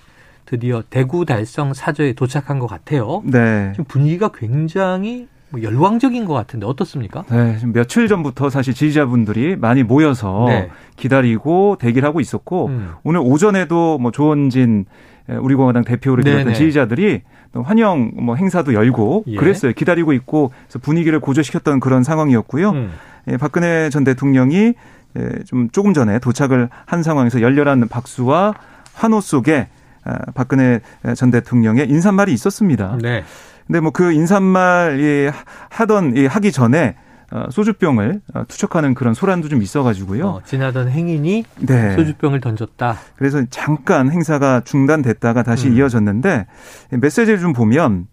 [0.47, 3.25] 드디어 대구 달성 사저에 도착한 것 같아요.
[3.25, 3.73] 네.
[3.73, 7.25] 지금 분위기가 굉장히 뭐 열광적인 것 같은데 어떻습니까?
[7.29, 10.71] 네, 지금 며칠 전부터 사실 지지자분들이 많이 모여서 네.
[10.95, 12.93] 기다리고 대기를 하고 있었고 음.
[13.03, 14.85] 오늘 오전에도 뭐 조원진
[15.41, 17.23] 우리 공화당 대표를 비롯한 지지자들이
[17.65, 19.35] 환영 뭐 행사도 열고 예.
[19.35, 19.73] 그랬어요.
[19.73, 22.71] 기다리고 있고 그래서 분위기를 고조시켰던 그런 상황이었고요.
[22.71, 22.93] 음.
[23.29, 24.75] 예, 박근혜 전 대통령이 예,
[25.47, 28.55] 좀 조금 전에 도착을 한 상황에서 열렬한 박수와
[28.95, 29.69] 환호 속에
[30.05, 30.81] 아, 박근혜
[31.15, 32.99] 전 대통령의 인사말이 있었습니다.
[33.03, 33.25] 네.
[33.67, 35.33] 근데 뭐 그 인사말
[35.69, 36.97] 하던 하기 전에
[37.33, 40.27] 어, 소주병을 어, 투척하는 그런 소란도 좀 있어가지고요.
[40.27, 41.95] 어, 지나던 행인이 네.
[41.95, 42.97] 소주병을 던졌다.
[43.15, 45.77] 그래서 잠깐 행사가 중단됐다가 다시 음.
[45.77, 46.47] 이어졌는데
[46.91, 48.07] 메시지를 좀 보면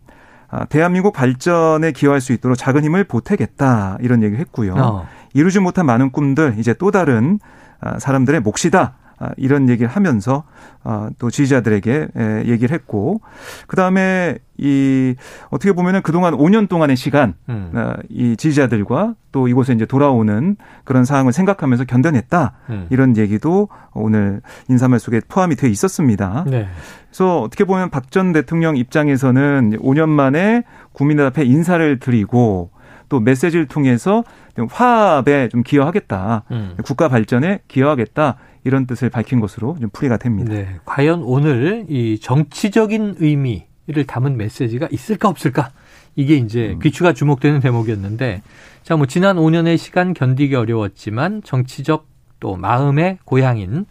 [0.49, 4.75] 아, 대한민국 발전에 기여할 수 있도록 작은 힘을 보태겠다 이런 얘기를 했고요.
[4.77, 5.07] 어.
[5.37, 7.39] 이루지 못한 많은 꿈들 이제 또 다른
[7.79, 8.95] 아, 사람들의 몫이다.
[9.19, 10.43] 아, 이런 얘기를 하면서
[10.83, 12.07] 아, 또 지지자들에게
[12.45, 13.19] 얘기를 했고
[13.65, 15.15] 그다음에 이
[15.49, 17.71] 어떻게 보면은 그동안 5년 동안의 시간 음.
[17.73, 22.87] 아, 이 지지자들과 또 이곳에 이제 돌아오는 그런 상황을 생각하면서 견뎌냈다 음.
[22.91, 26.45] 이런 얘기도 오늘 인사말 속에 포함이 돼 있었습니다.
[26.47, 26.67] 네.
[27.09, 32.69] 그래서 어떻게 보면 박 전 대통령 입장에서는 5년 만에 국민들 앞에 인사를 드리고
[33.09, 34.23] 또 메시지를 통해서
[34.69, 36.43] 화합에 좀 기여하겠다.
[36.51, 36.75] 음.
[36.83, 38.37] 국가 발전에 기여하겠다.
[38.63, 40.53] 이런 뜻을 밝힌 것으로 좀 풀이가 됩니다.
[40.53, 40.75] 네.
[40.85, 45.69] 과연 오늘 이 정치적인 의미를 담은 메시지가 있을까 없을까?
[46.15, 46.79] 이게 이제 음.
[46.79, 48.41] 귀추가 주목되는 대목이었는데
[48.83, 52.07] 자, 뭐 지난 5년의 시간 견디기 어려웠지만 정치적
[52.39, 53.85] 또 마음의 고향인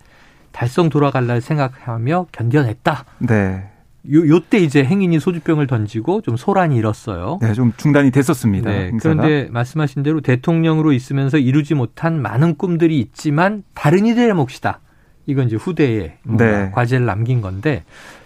[0.52, 3.05] 달성 돌아갈 날 생각하며 견뎌냈다.
[3.20, 3.70] 네.
[4.12, 7.38] 요, 요때 이제 행인이 소주병을 던지고 좀 소란이 일었어요.
[7.40, 8.71] 네, 좀 중단이 됐었습니다.
[8.71, 14.81] 네, 그런데 말씀하신 대로 대통령으로 있으면서 이루지 못한 많은 꿈들이 있지만 다른 이들의 몫이다.
[15.27, 16.71] 이건 이제 후대에 네.
[16.73, 17.85] 과제를 남긴 건데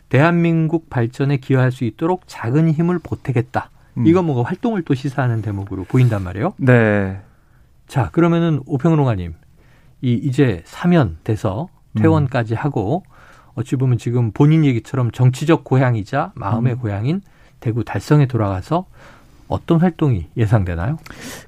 [0.09, 3.71] 대한민국 발전에 기여할 수 있도록 작은 힘을 보태겠다.
[3.99, 4.07] 음.
[4.07, 6.53] 이건 뭔가 활동을 또 시사하는 대목으로 보인단 말이에요.
[6.59, 7.21] 네.
[7.87, 9.35] 자, 그러면은 오평론가님,
[10.03, 12.57] 이 이제 사면 돼서 퇴원까지 음.
[12.57, 13.03] 하고
[13.55, 16.79] 어찌 보면 지금 본인 얘기처럼 정치적 고향이자 마음의 음.
[16.79, 17.23] 고향인
[17.61, 18.87] 대구 달성에 돌아가서
[19.49, 20.99] 어떤 활동이 예상되나요?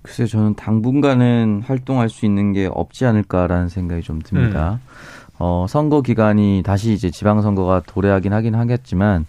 [0.02, 4.80] 글쎄요, 저는 당분간은 활동할 수 있는 게 없지 않을까라는 생각이 좀 듭니다.
[4.82, 5.22] 음.
[5.38, 9.26] 어, 선거 기간이 다시 이제 지방선거가 도래하긴 하긴 하겠지만,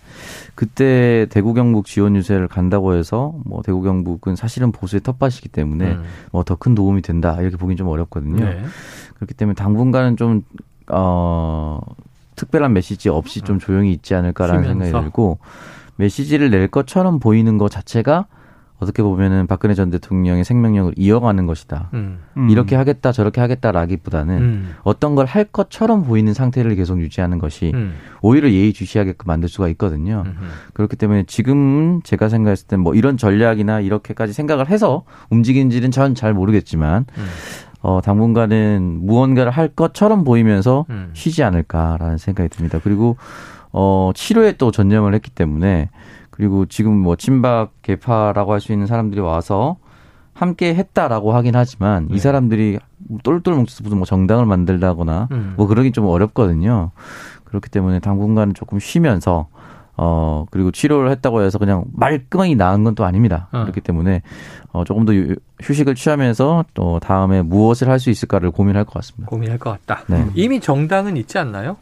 [0.53, 6.03] 그때 대구 경북 지원 유세를 간다고 해서, 뭐, 대구 경북은 사실은 보수의 텃밭이기 때문에, 음.
[6.31, 8.45] 뭐더 큰 도움이 된다, 이렇게 보긴 좀 어렵거든요.
[8.45, 8.61] 네.
[9.15, 10.43] 그렇기 때문에 당분간은 좀,
[10.87, 11.79] 어,
[12.35, 14.83] 특별한 메시지 없이 좀 조용히 있지 않을까라는 쉬면서.
[14.85, 15.39] 생각이 들고
[15.95, 18.25] 메시지를 낼 것처럼 보이는 것 자체가
[18.79, 21.89] 어떻게 보면은 박근혜 전 대통령의 생명력을 이어가는 것이다.
[21.93, 22.19] 음.
[22.35, 22.49] 음.
[22.49, 24.75] 이렇게 하겠다 저렇게 하겠다라기보다는 음.
[24.83, 27.93] 어떤 걸 할 것처럼 보이는 상태를 계속 유지하는 것이 음.
[28.21, 30.25] 오히려 예의주시하게끔 만들 수가 있거든요.
[30.73, 37.05] 그렇기 때문에 지금 제가 생각했을 때뭐 이런 전략이나 이렇게까지 생각을 해서 움직이는지는 전 잘 모르겠지만
[37.17, 37.25] 음.
[37.83, 41.11] 어, 당분간은 무언가를 할 것처럼 보이면서 음.
[41.13, 42.79] 쉬지 않을까라는 생각이 듭니다.
[42.81, 43.17] 그리고
[43.73, 45.89] 어, 치료에 또 전념을 했기 때문에
[46.29, 49.75] 그리고 지금 뭐 친박 개파라고 할 수 있는 사람들이 와서
[50.33, 52.15] 함께 했다라고 하긴 하지만 네.
[52.15, 52.79] 이 사람들이
[53.23, 55.53] 똘똘 뭉쳐서 무슨 뭐 정당을 만들다거나 음.
[55.57, 56.91] 뭐 그러긴 좀 어렵거든요.
[57.43, 59.47] 그렇기 때문에 당분간은 조금 쉬면서
[59.95, 63.47] 어, 그리고 치료를 했다고 해서 그냥 말끔하게 나은 건 또 아닙니다.
[63.51, 63.61] 어.
[63.61, 64.21] 그렇기 때문에
[64.71, 65.13] 어, 조금 더
[65.61, 69.27] 휴식을 취하면서 또 다음에 무엇을 할 수 있을까를 고민할 것 같습니다.
[69.29, 70.03] 고민할 것 같다.
[70.07, 70.25] 네.
[70.35, 71.77] 이미 정당은 있지 않나요?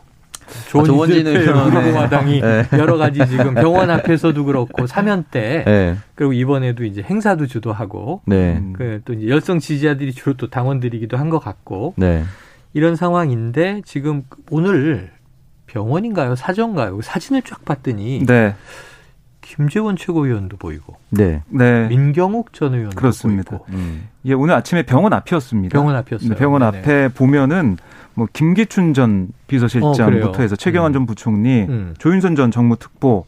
[0.68, 2.68] 조원진은 공화당이 네.
[2.74, 5.96] 여러 가지 지금 병원 앞에서도 그렇고 사면 때 네.
[6.16, 8.62] 그리고 이번에도 이제 행사도 주도하고 네.
[8.74, 12.24] 그또 이제 열성 지지자들이 주로 또 당원들이기도 한 것 같고 네.
[12.74, 15.12] 이런 상황인데 지금 오늘
[15.72, 16.36] 병원인가요?
[16.36, 17.02] 사정가요?
[17.02, 18.56] 사진을 쫙 봤더니 네.
[19.40, 21.88] 김재원 최고위원도 보이고, 네, 네.
[21.88, 23.58] 민경욱 전 의원도 그렇습니다.
[23.58, 23.66] 보이고.
[23.70, 24.08] 음.
[24.26, 25.74] 예, 오늘 아침에 병원 앞이었습니다.
[25.74, 26.30] 병원 앞이었어요.
[26.30, 26.78] 네, 병원 네네.
[26.78, 27.78] 앞에 보면은
[28.14, 30.94] 뭐 김기춘 전 비서실장부터 어, 해서 최경환 음.
[30.94, 31.96] 전 부총리, 음.
[31.98, 33.26] 조윤선 전 정무특보,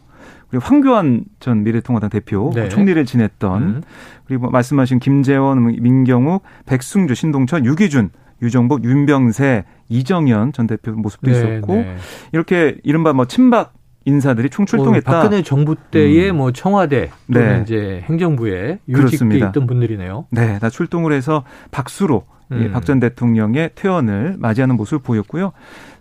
[0.49, 2.69] 그리고 황교안 전 미래통합당 대표 네.
[2.69, 3.82] 총리를 지냈던 음.
[4.25, 8.12] 그리고 말씀하신 김재원, 민경욱, 백승주, 신동철, 유기준
[8.43, 11.95] 유정복, 윤병세, 이정현 전 대표 모습도 네, 있었고 네.
[12.32, 13.73] 이렇게 이른바 뭐 친박
[14.06, 15.10] 인사들이 총출동했다.
[15.10, 16.38] 뭐 박근혜 정부 때의 음.
[16.38, 17.62] 뭐 청와대 또는 네.
[17.63, 20.27] 이제 행정부에 유직돼 있던 분들이네요.
[20.32, 22.71] 네, 다 출동을 해서 박수로 음.
[22.73, 25.53] 박전 대통령의 퇴원을 맞이하는 모습을 보였고요.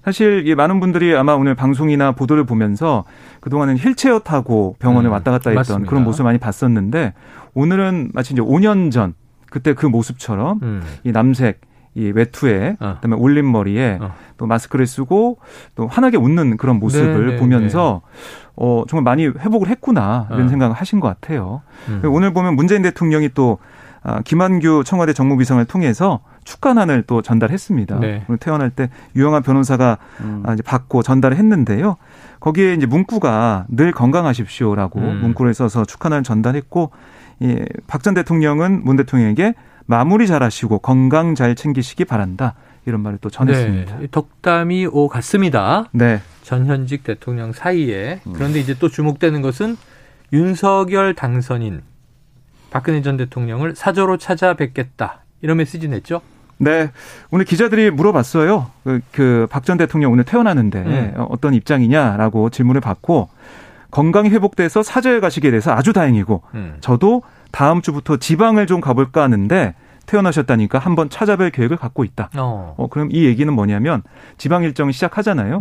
[0.05, 3.05] 사실 이 많은 분들이 아마 오늘 방송이나 보도를 보면서
[3.40, 5.12] 그동안은 힐체어 타고 병원에 음.
[5.12, 5.88] 왔다 갔다 했던 맞습니다.
[5.88, 7.14] 그런 모습을 많이 봤었는데
[7.55, 9.14] 오늘은 마치 이제 5년 전
[9.50, 10.83] 그때 그 모습처럼 음.
[11.05, 11.61] 이 남색
[11.94, 12.94] 이 외투에 어.
[13.00, 14.14] 그다음에 올린 머리에 어.
[14.38, 15.38] 또 마스크를 쓰고
[15.74, 18.48] 또 환하게 웃는 그런 모습을 네네, 네, 보면서 네.
[18.57, 20.48] 어 정말 많이 회복을 했구나 이런 어.
[20.48, 21.62] 생각을 하신 것 같아요.
[21.88, 22.02] 음.
[22.07, 23.59] 오늘 보면 문재인 대통령이 또
[24.05, 28.00] 아, 김한규 청와대 정무비서를 통해서 축하난을 또 전달했습니다.
[28.00, 28.24] 네.
[28.28, 30.42] 오늘 퇴원할 때 유영한 변호사가 음.
[30.44, 31.96] 아, 이제 받고 전달을 했는데요.
[32.40, 35.20] 거기에 이제 문구가 늘 건강하십시오라고 음.
[35.22, 36.90] 문구를 써서 축하난을 전달했고
[37.42, 39.55] 예, 박전 대통령은 문 대통령에게
[39.87, 42.55] 마무리 잘 하시고 건강 잘 챙기시기 바란다.
[42.85, 43.99] 이런 말을 또 전했습니다.
[43.99, 45.85] 네, 덕담이 오 같습니다.
[45.92, 46.21] 네.
[46.42, 49.77] 전현직 대통령 사이에 그런데 이제 또 주목되는 것은
[50.33, 51.83] 윤석열 당선인
[52.71, 56.23] 박근혜 전 대통령을 사저로 찾아뵙겠다 이런 메시지 냈죠.
[56.59, 56.90] 네.
[57.31, 58.71] 오늘 기자들이 물어봤어요.
[59.12, 61.14] 그박전 대통령 오늘 퇴원하는데 음.
[61.29, 63.29] 어떤 입장이냐라고 질문을 받고
[63.92, 66.76] 건강이 회복돼서 사저에 가시게 돼서 아주 다행이고 음.
[66.81, 69.74] 저도 다음 주부터 지방을 좀 가볼까 하는데
[70.07, 72.31] 태어나셨다니까 한번 찾아뵐 계획을 갖고 있다.
[72.37, 72.74] 어.
[72.76, 74.02] 어 그럼 이 얘기는 뭐냐면
[74.38, 75.61] 지방 일정이 시작하잖아요.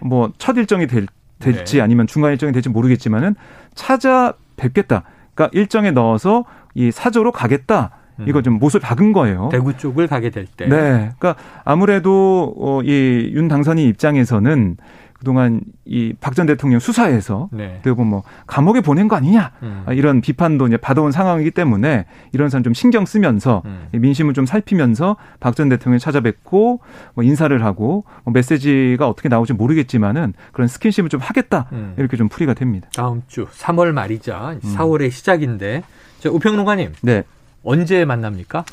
[0.00, 1.06] 뭐 첫 일정이 될,
[1.40, 1.82] 될지 네.
[1.82, 3.34] 아니면 중간 일정이 될지 모르겠지만은
[3.74, 5.02] 찾아뵙겠다.
[5.34, 7.90] 그러니까 일정에 넣어서 이 사저로 가겠다.
[8.20, 8.26] 음.
[8.28, 9.48] 이거 좀 못을 박은 거예요.
[9.50, 10.66] 대구 쪽을 가게 될 때.
[10.66, 11.10] 네.
[11.18, 14.76] 그러니까 아무래도 어, 이윤 당선인 입장에서는
[15.22, 17.78] 그동안 이 박 전 대통령 수사에서 네.
[17.84, 19.84] 그리고 뭐 감옥에 보낸 거 아니냐 음.
[19.90, 23.86] 이런 비판도 이제 받아온 상황이기 때문에 이런 사람 좀 신경 쓰면서 음.
[23.92, 26.80] 민심을 좀 살피면서 박 전 대통령 찾아뵙고
[27.14, 31.94] 뭐 인사를 하고 뭐 메시지가 어떻게 나올지 모르겠지만은 그런 스킨십을 좀 하겠다 음.
[31.98, 32.88] 이렇게 좀 풀이가 됩니다.
[32.96, 35.82] 다음 주 3월 말이자 4월의 시작인데
[36.18, 36.92] 자, 우평론가님.
[37.02, 37.22] 네.
[37.64, 38.64] 언제 만납니까?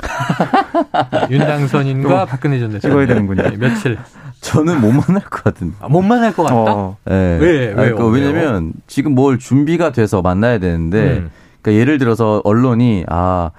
[1.30, 2.98] 윤당선인과 박근혜 전 대통령.
[2.98, 3.42] 찍어야 되는군요.
[3.42, 3.98] 네, 며칠.
[4.40, 5.76] 저는 못 만날 것 같은데.
[5.80, 6.56] 아, 못 만날 것 같다?
[6.56, 6.96] 어.
[7.04, 7.38] 네.
[7.40, 7.50] 왜?
[7.68, 7.74] 왜?
[7.74, 11.30] 그러니까 왜냐면 지금 뭘 준비가 돼서 만나야 되는데, 음.
[11.62, 13.50] 그러니까 예를 들어서 언론이, 아,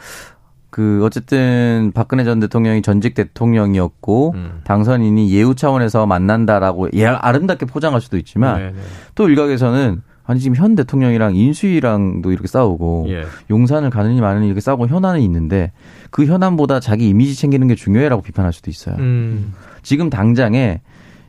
[0.71, 4.61] 그 어쨌든 박근혜 전 대통령이 전직 대통령이었고 음.
[4.63, 8.71] 당선인이 예우 차원에서 만난다라고 예, 아름답게 포장할 수도 있지만 네네.
[8.71, 8.81] 네.
[9.13, 13.25] 또 일각에서는 아니 지금 현 대통령이랑 인수위랑도 이렇게 싸우고 예.
[13.49, 15.71] 용산을 가느니 마느니 이렇게 싸우고 현안은 있는데
[16.09, 18.95] 그 현안보다 자기 이미지 챙기는 게 중요해라고 비판할 수도 있어요.
[18.99, 19.53] 음.
[19.81, 20.81] 지금 당장에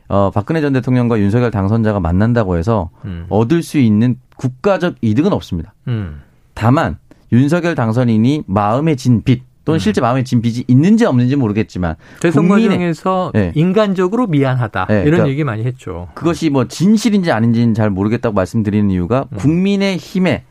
[0.07, 3.25] 어 박근혜 전 대통령과 윤석열 당선자가 만난다고 해서 음.
[3.29, 5.73] 얻을 수 있는 국가적 이득은 없습니다.
[5.87, 6.21] 음.
[6.53, 6.97] 다만
[7.31, 9.79] 윤석열 당선인이 마음에 진빚 또는 음.
[9.79, 13.51] 실제 마음에 진 빚이 있는지 없는지 모르겠지만 대선 과정에서 네.
[13.55, 14.93] 인간적으로 미안하다 네.
[14.93, 16.09] 이런 그러니까 얘기 많이 했죠.
[16.13, 19.37] 그것이 뭐 진실인지 아닌지는 잘 모르겠다고 말씀드리는 이유가 음.
[19.37, 20.43] 국민의 힘에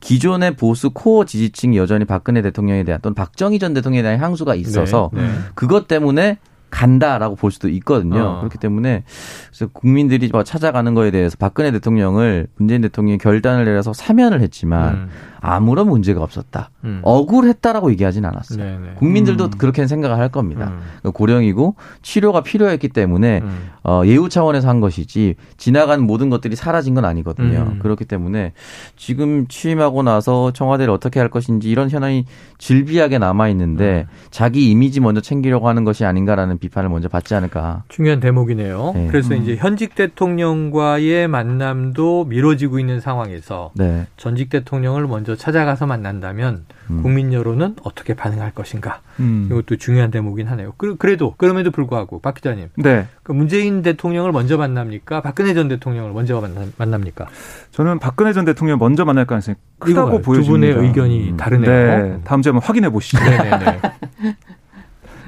[0.00, 5.10] 기존의 보수 코어 지지층이 여전히 박근혜 대통령에 대한 또는 박정희 전 대통령에 대한 향수가 있어서
[5.12, 5.22] 네.
[5.22, 5.28] 네.
[5.54, 6.38] 그것 때문에
[6.70, 8.22] 간다라고 볼 수도 있거든요.
[8.22, 8.38] 어.
[8.38, 9.02] 그렇기 때문에
[9.48, 15.08] 그래서 국민들이 뭐 찾아가는 거에 대해서 박근혜 대통령을 문재인 대통령이 결단을 내려서 사면을 했지만 음.
[15.40, 16.70] 아무런 문제가 없었다.
[16.84, 17.00] 음.
[17.02, 18.62] 억울했다라고 얘기하진 않았어요.
[18.62, 18.94] 네네.
[18.96, 19.50] 국민들도 음.
[19.58, 20.68] 그렇게 생각을 할 겁니다.
[20.68, 20.80] 음.
[21.00, 23.70] 그러니까 고령이고 치료가 필요했기 때문에 음.
[23.82, 27.72] 어, 예우 차원에서 한 것이지 지나간 모든 것들이 사라진 건 아니거든요.
[27.72, 27.78] 음.
[27.80, 28.52] 그렇기 때문에
[28.96, 32.26] 지금 취임하고 나서 청와대를 어떻게 할 것인지 이런 현안이
[32.58, 34.14] 질비하게 남아 있는데 음.
[34.30, 37.84] 자기 이미지 먼저 챙기려고 하는 것이 아닌가라는 비판을 먼저 받지 않을까.
[37.88, 38.92] 중요한 대목이네요.
[38.94, 39.06] 네.
[39.10, 44.06] 그래서 이제 현직 대통령과의 만남도 미뤄지고 있는 상황에서 네.
[44.16, 47.02] 전직 대통령을 먼저 먼저 찾아가서 만난다면 음.
[47.02, 49.48] 국민 여론은 어떻게 반응할 것인가 음.
[49.50, 50.72] 이것도 중요한 대목이긴 하네요.
[50.98, 53.06] 그래도 그럼에도 불구하고 박 기자님, 네.
[53.22, 55.22] 그 문재인 대통령을 먼저 만납니까?
[55.22, 56.40] 박근혜 전 대통령을 먼저
[56.76, 57.28] 만납 니까?
[57.70, 60.42] 저는 박근혜 전 대통령 먼저 만날 가능성이 크다고 보여집니다.
[60.42, 61.36] 두 분의 의견이 음.
[61.36, 61.68] 다르네요.
[61.68, 62.20] 네.
[62.24, 63.22] 다음 주에 한번 확인해 보시죠.
[63.22, 63.80] 네네네.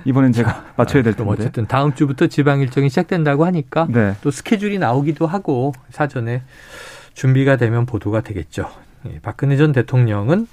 [0.05, 1.31] 이번엔 제가 맞춰야 될 텐데.
[1.31, 4.17] 어쨌든 다음 주부터 지방 일정이 시작된다고 하니까 네.
[4.21, 6.43] 또 스케줄이 나오기도 하고 사전에
[7.15, 8.69] 준비가 되면 보도가 되겠죠.
[9.07, 10.47] 예, 박근혜 전 대통령은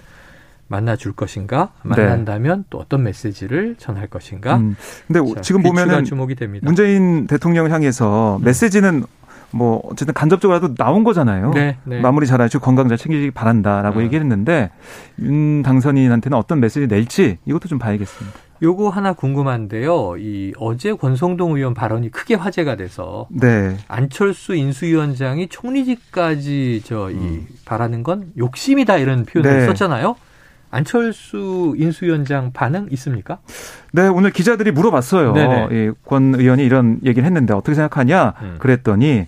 [0.68, 2.64] 만나줄 것인가 만난다면 네.
[2.70, 4.58] 또 어떤 메시지를 전할 것인가.
[4.58, 4.76] 음.
[5.08, 6.66] 근데 자, 지금 보면은 주목이 됩니다.
[6.66, 8.44] 문재인 대통령을 향해서 음.
[8.44, 9.04] 메시지는
[9.52, 11.52] 뭐 어쨌든 간접적으로라도 나온 거잖아요.
[11.52, 12.00] 네, 네.
[12.00, 14.06] 마무리 잘하시고 건강 잘 챙기기 바란다라고 음.
[14.06, 14.70] 얘기를 했는데
[15.20, 18.40] 윤 당선인한테는 어떤 메시지 낼지 이것도 좀 봐야겠습니다.
[18.62, 20.18] 요거 하나 궁금한데요.
[20.18, 23.78] 이 어제 권성동 의원 발언이 크게 화제가 돼서 네.
[23.88, 27.48] 안철수 인수위원장이 총리직까지 저이 음.
[27.66, 29.66] 바라는 건 욕심이다 이런 표현을 네.
[29.68, 30.16] 썼잖아요.
[30.72, 33.40] 안철수 인수위원장 반응 있습니까?
[33.92, 35.34] 네, 오늘 기자들이 물어봤어요.
[35.72, 38.34] 예, 권 의원이 이런 얘기를 했는데 어떻게 생각하냐?
[38.42, 38.56] 음.
[38.60, 39.26] 그랬더니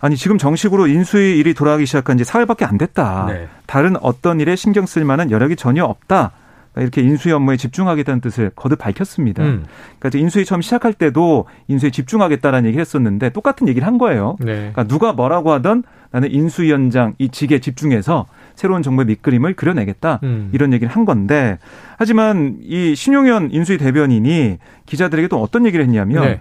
[0.00, 3.26] 아니 지금 정식으로 인수위 일이 돌아가기 시작한 지 사흘밖에 안 됐다.
[3.28, 3.48] 네.
[3.66, 6.32] 다른 어떤 일에 신경 쓸 만한 여력이 전혀 없다.
[6.76, 9.42] 이렇게 인수위 업무에 집중하겠다는 뜻을 거듭 밝혔습니다.
[9.42, 9.64] 음.
[9.98, 14.36] 그러니까 인수위 처음 시작할 때도 인수위에 집중하겠다라는 얘기를 했었는데 똑같은 얘기를 한 거예요.
[14.40, 14.54] 네.
[14.54, 15.82] 그러니까 누가 뭐라고 하던
[16.12, 20.50] 나는 인수위원장 이 직에 집중해서 새로운 정부의 밑그림을 그려내겠다 음.
[20.52, 21.58] 이런 얘기를 한 건데
[21.98, 26.40] 하지만 이 신용현 인수위 대변인이 기자들에게 또 어떤 얘기를 했냐면 네.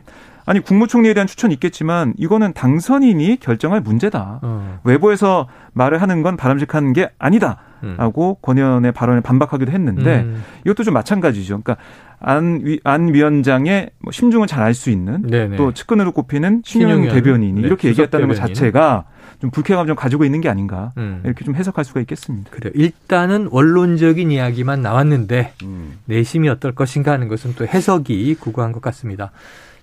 [0.51, 4.41] 아니 국무총리에 대한 추천이 있겠지만 이거는 당선인이 결정할 문제다.
[4.41, 4.79] 어.
[4.83, 7.59] 외부에서 말을 하는 건 바람직한 게 아니다.
[7.97, 8.41] 라고 음.
[8.41, 10.43] 권 의원의 발언에 반박하기도 했는데 음.
[10.65, 11.61] 이것도 좀 마찬가지죠.
[11.61, 11.77] 그러니까
[12.19, 15.55] 안, 위, 안 위원장의 뭐 심중을 잘 알 수 있는 네네.
[15.55, 19.05] 또 측근으로 꼽히는 신용 대변인이 네, 이렇게 얘기했다는 것 자체가
[19.41, 21.21] 좀 불쾌감 좀 가지고 있는 게 아닌가 음.
[21.25, 22.51] 이렇게 좀 해석할 수가 있겠습니다.
[22.51, 22.71] 그래요.
[22.75, 25.97] 일단은 원론적인 이야기만 나왔는데 음.
[26.05, 29.31] 내심이 어떨 것인가 하는 것은 또 해석이 구구한 것 같습니다.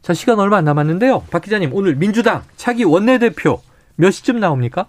[0.00, 1.24] 자 시간 얼마 안 남았는데요.
[1.30, 3.60] 박 기자님 오늘 민주당 차기 원내대표
[3.96, 4.86] 몇 시쯤 나옵니까?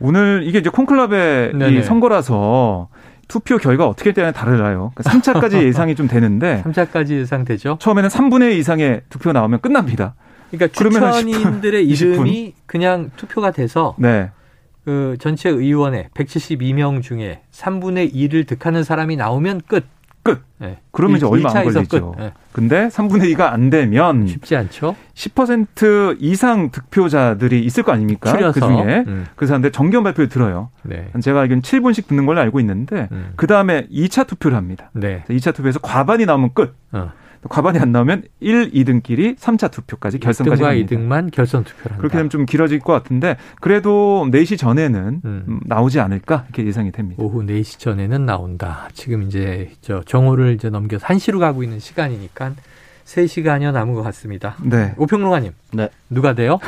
[0.00, 2.88] 오늘 이게 이제 콘클럽의 이 선거라서
[3.26, 4.92] 투표 결과 어떻게 되냐에 달라요.
[4.94, 7.78] 그러니까 3차까지 예상이 좀 되는데 3차까지 예상되죠.
[7.80, 10.14] 처음에는 3분의 2 이상의 투표 나오면 끝납니다.
[10.52, 14.30] 그러니까 추천인들의 이름이 그냥 투표가 돼서 네.
[14.84, 19.84] 그 전체 의원의 172명 중에 3분의 2를 득하는 사람이 나오면 끝.
[20.24, 20.40] 끝.
[20.58, 20.78] 네.
[20.92, 22.14] 그러면 이제 얼마 안 걸리죠.
[22.16, 22.32] 네.
[22.52, 24.94] 근데 3분의 2가 안 되면 쉽지 않죠.
[25.14, 28.32] 10% 이상 득표자들이 있을 거 아닙니까?
[28.52, 29.04] 그 중에.
[29.06, 29.26] 음.
[29.34, 30.70] 그래서 근데 정견 발표를 들어요.
[30.82, 31.08] 네.
[31.20, 33.32] 제가 알기로는 7분씩 듣는 걸로 알고 있는데 음.
[33.34, 34.90] 그다음에 2차 투표를 합니다.
[34.92, 35.24] 네.
[35.28, 36.76] 2차 투표에서 과반이 나오면 끝.
[36.92, 37.10] 어.
[37.48, 40.96] 과반이 안 나오면 1, 2등끼리 3차 투표까지 결선까지 1등과 합니다.
[40.96, 41.98] 2등만 결선 투표를 한다.
[41.98, 45.60] 그렇게 되면 좀 길어질 것 같은데 그래도 4시 전에는 음.
[45.64, 47.22] 나오지 않을까 이렇게 예상이 됩니다.
[47.22, 48.88] 오후 4시 전에는 나온다.
[48.92, 52.52] 지금 이제 저 정오를 이제 넘겨서 1시로 가고 있는 시간이니까
[53.04, 54.56] 3시간여 남은 것 같습니다.
[54.62, 54.94] 네.
[54.96, 55.52] 오평론가님.
[55.72, 55.88] 네.
[56.08, 56.60] 누가 돼요?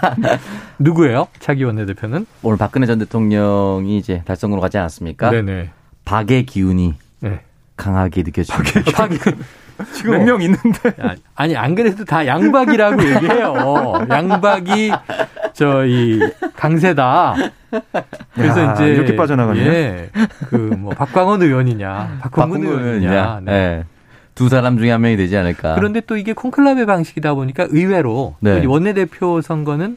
[0.78, 1.28] 누구예요?
[1.38, 2.26] 차기 원내대표는?
[2.42, 5.30] 오늘 박근혜 전 대통령이 이제 달성으로 가지 않았습니까?
[5.30, 5.70] 네네.
[6.04, 7.40] 박의 기운이 네.
[7.76, 8.92] 강하게 느껴집니다.
[8.92, 9.38] 박의 기운.
[9.94, 10.92] 지금 몇 명 있는데.
[11.34, 14.06] 아니, 안 그래도 다 양박이라고 얘기해요.
[14.08, 14.90] 양박이,
[15.52, 16.20] 저, 이,
[16.56, 17.34] 강세다.
[18.34, 18.86] 그래서 야, 이제.
[18.88, 19.60] 이렇게 빠져나가네.
[19.60, 20.10] 예.
[20.48, 23.40] 그, 뭐, 박광원 의원이냐, 박광근 의원이냐.
[23.44, 23.52] 네.
[23.52, 23.84] 네.
[24.34, 25.74] 두 사람 중에 한 명이 되지 않을까.
[25.74, 28.64] 그런데 또 이게 콘클라베 방식이다 보니까 의외로 네.
[28.64, 29.96] 원내대표 선거는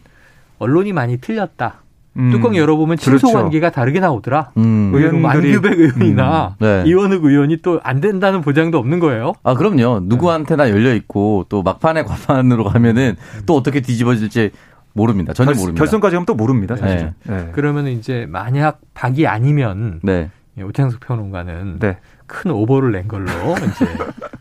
[0.57, 1.81] 언론이 많이 틀렸다.
[2.17, 2.29] 음.
[2.31, 3.37] 뚜껑 열어보면 친소 그렇죠.
[3.37, 4.51] 관계가 다르게 나오더라.
[4.57, 4.91] 음.
[4.93, 6.65] 의원들이 안규백 의원이나 음.
[6.65, 6.83] 네.
[6.85, 9.33] 이원흑 의원이 또 안 된다는 보장도 없는 거예요.
[9.43, 10.01] 아 그럼요.
[10.03, 14.51] 누구한테나 열려 있고 또 막판에 과판으로 가면은 또 어떻게 뒤집어질지
[14.93, 15.31] 모릅니다.
[15.33, 15.79] 전혀 결, 모릅니다.
[15.79, 16.75] 결선까지 하면 또 모릅니다.
[16.75, 17.13] 사실.
[17.23, 17.35] 네.
[17.37, 17.49] 네.
[17.53, 20.29] 그러면 이제 만약 박이 아니면 네.
[20.61, 21.97] 오창석 평론가는 네.
[22.27, 23.25] 큰 오보를 낸 걸로
[23.57, 23.85] 이제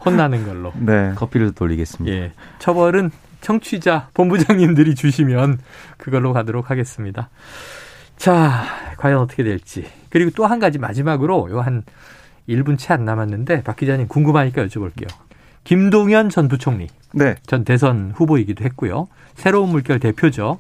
[0.05, 1.13] 혼나는 걸로 네.
[1.15, 2.15] 커피를 돌리겠습니다.
[2.17, 2.33] 예.
[2.59, 5.59] 처벌은 청취자 본부장님들이 주시면
[5.97, 7.29] 그걸로 가도록 하겠습니다.
[8.17, 8.65] 자,
[8.99, 9.87] 과연 어떻게 될지.
[10.11, 11.83] 그리고 또 한 가지 마지막으로 요 한
[12.49, 15.09] 1분 채 안 남았는데 박 기자님 궁금하니까 여쭤볼게요.
[15.65, 16.89] 김동연 전 부총리.
[17.13, 17.37] 네.
[17.47, 19.09] 전 대선 후보이기도 했고요.
[19.35, 20.59] 새로운 물결 대표죠.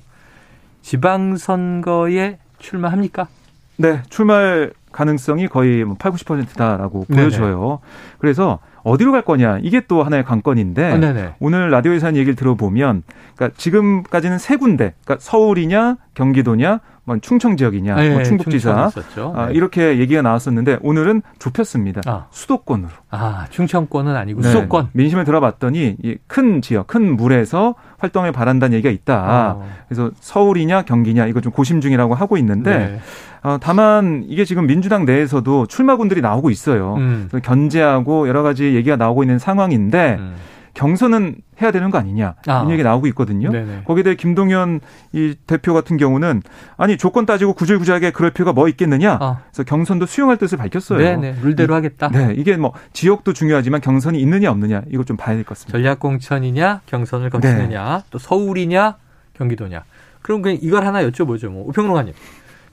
[0.82, 3.28] 지방선거에 출마합니까?
[3.76, 7.80] 네, 출마할 가능성이 거의 8, 뭐 90%다라고 보여져요.
[8.18, 9.58] 그래서 어디로 갈 거냐?
[9.62, 10.96] 이게 또 하나의 관건인데 아,
[11.40, 13.02] 오늘 라디오에서 한 얘기를 들어보면
[13.34, 14.94] 그러니까 지금까지는 세 군데.
[15.04, 18.92] 그러니까 서울이냐 경기도냐 뭐 충청 지역이냐 아, 예, 뭐 충북지사
[19.34, 19.54] 아, 네.
[19.54, 22.26] 이렇게 얘기가 나왔었는데 오늘은 좁혔습니다 아.
[22.30, 24.48] 수도권으로 아 충청권은 아니고 네.
[24.48, 25.96] 수도권 민심을 들어봤더니
[26.28, 29.68] 큰 지역 큰 물에서 활동을 바란다는 얘기가 있다 어.
[29.88, 33.00] 그래서 서울이냐 경기냐 이거 좀 고심 중이라고 하고 있는데 네.
[33.42, 36.96] 어, 다만 이게 지금 민주당 내에서도 출마군들이 나오고 있어요.
[36.98, 37.30] 음.
[37.42, 40.34] 견제하고 여러 가지 얘기가 나오고 있는 상황인데 음.
[40.74, 42.58] 경선은 해야 되는 거 아니냐 아.
[42.60, 43.50] 이런 얘기 나오고 있거든요.
[43.50, 43.82] 네네.
[43.84, 44.80] 거기에 대해 김동연
[45.12, 46.42] 이 대표 같은 경우는
[46.76, 49.18] 아니 조건 따지고 구질구질하게 그럴 필요가 뭐 있겠느냐.
[49.20, 49.40] 아.
[49.50, 50.98] 그래서 경선도 수용할 뜻을 밝혔어요.
[50.98, 51.36] 네네.
[51.42, 52.08] 룰대로 하겠다.
[52.08, 55.76] 네, 이게 뭐 지역도 중요하지만 경선이 있느냐 없느냐 이거 좀 봐야 될 것 같습니다.
[55.78, 58.04] 전략공천이냐 경선을 거치느냐 네.
[58.10, 58.96] 또 서울이냐
[59.34, 59.84] 경기도냐.
[60.22, 61.48] 그럼 그냥 이걸 하나 여쭤보죠.
[61.48, 62.14] 뭐 우평론가님.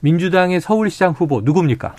[0.00, 1.94] 민주당의 서울시장 후보 누굽니까?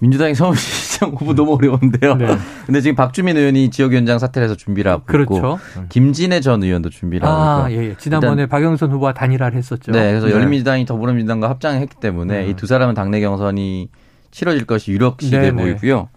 [0.00, 2.14] 민주당의 서울시 장 후보 너무 어려운데요.
[2.14, 2.38] 네.
[2.64, 5.34] 근데 지금 박주민 의원이 지역위원장 사퇴를 해서 준비를 하고 그렇죠.
[5.34, 7.84] 있고 김진애 전 의원도 준비를 하고 아, 있고요.
[7.84, 7.96] 예, 예.
[7.96, 9.90] 지난번에 박영선 후보와 단일화를 했었죠.
[9.90, 10.32] 네, 그래서 네.
[10.32, 12.50] 열린민주당이 더불어민주당과 합장을 했기 때문에 음.
[12.50, 13.88] 이두 사람은 당내 경선이
[14.30, 15.62] 치러질 것이 유력시 돼 네, 네.
[15.62, 16.08] 보이고요.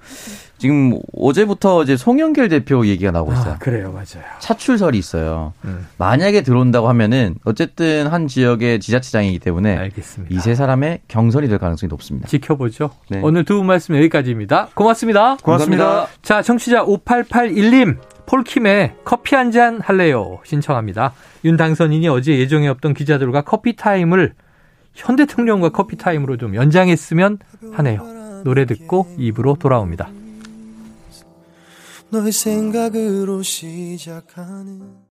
[0.57, 3.53] 지금 어제부터 이제 송영길 대표 얘기가 나오고 아, 있어요.
[3.53, 4.23] 아, 그래요, 맞아요.
[4.39, 5.53] 차출설이 있어요.
[5.65, 5.85] 음.
[5.97, 10.33] 만약에 들어온다고 하면은 어쨌든 한 지역의 지자체장이기 때문에 알겠습니다.
[10.33, 12.27] 이 세 사람의 경선이 될 가능성이 높습니다.
[12.27, 12.91] 지켜보죠.
[13.09, 13.19] 네.
[13.21, 14.69] 오늘 두 분 말씀 여기까지입니다.
[14.75, 15.37] 고맙습니다.
[15.43, 15.83] 고맙습니다.
[15.85, 16.07] 고맙습니다.
[16.21, 17.97] 자, 청취자 5881님.
[18.27, 21.13] 폴킴의 커피 한 잔 할래요 신청합니다.
[21.45, 24.33] 윤 당선인이 어제 예정에 없던 기자들과 커피 타임을
[24.95, 27.37] 현 대통령과 커피 타임으로 좀 연장했으면
[27.73, 28.41] 하네요.
[28.43, 30.09] 노래 듣고 2부로 돌아옵니다.
[32.09, 35.03] 너의 생각으로 시작하는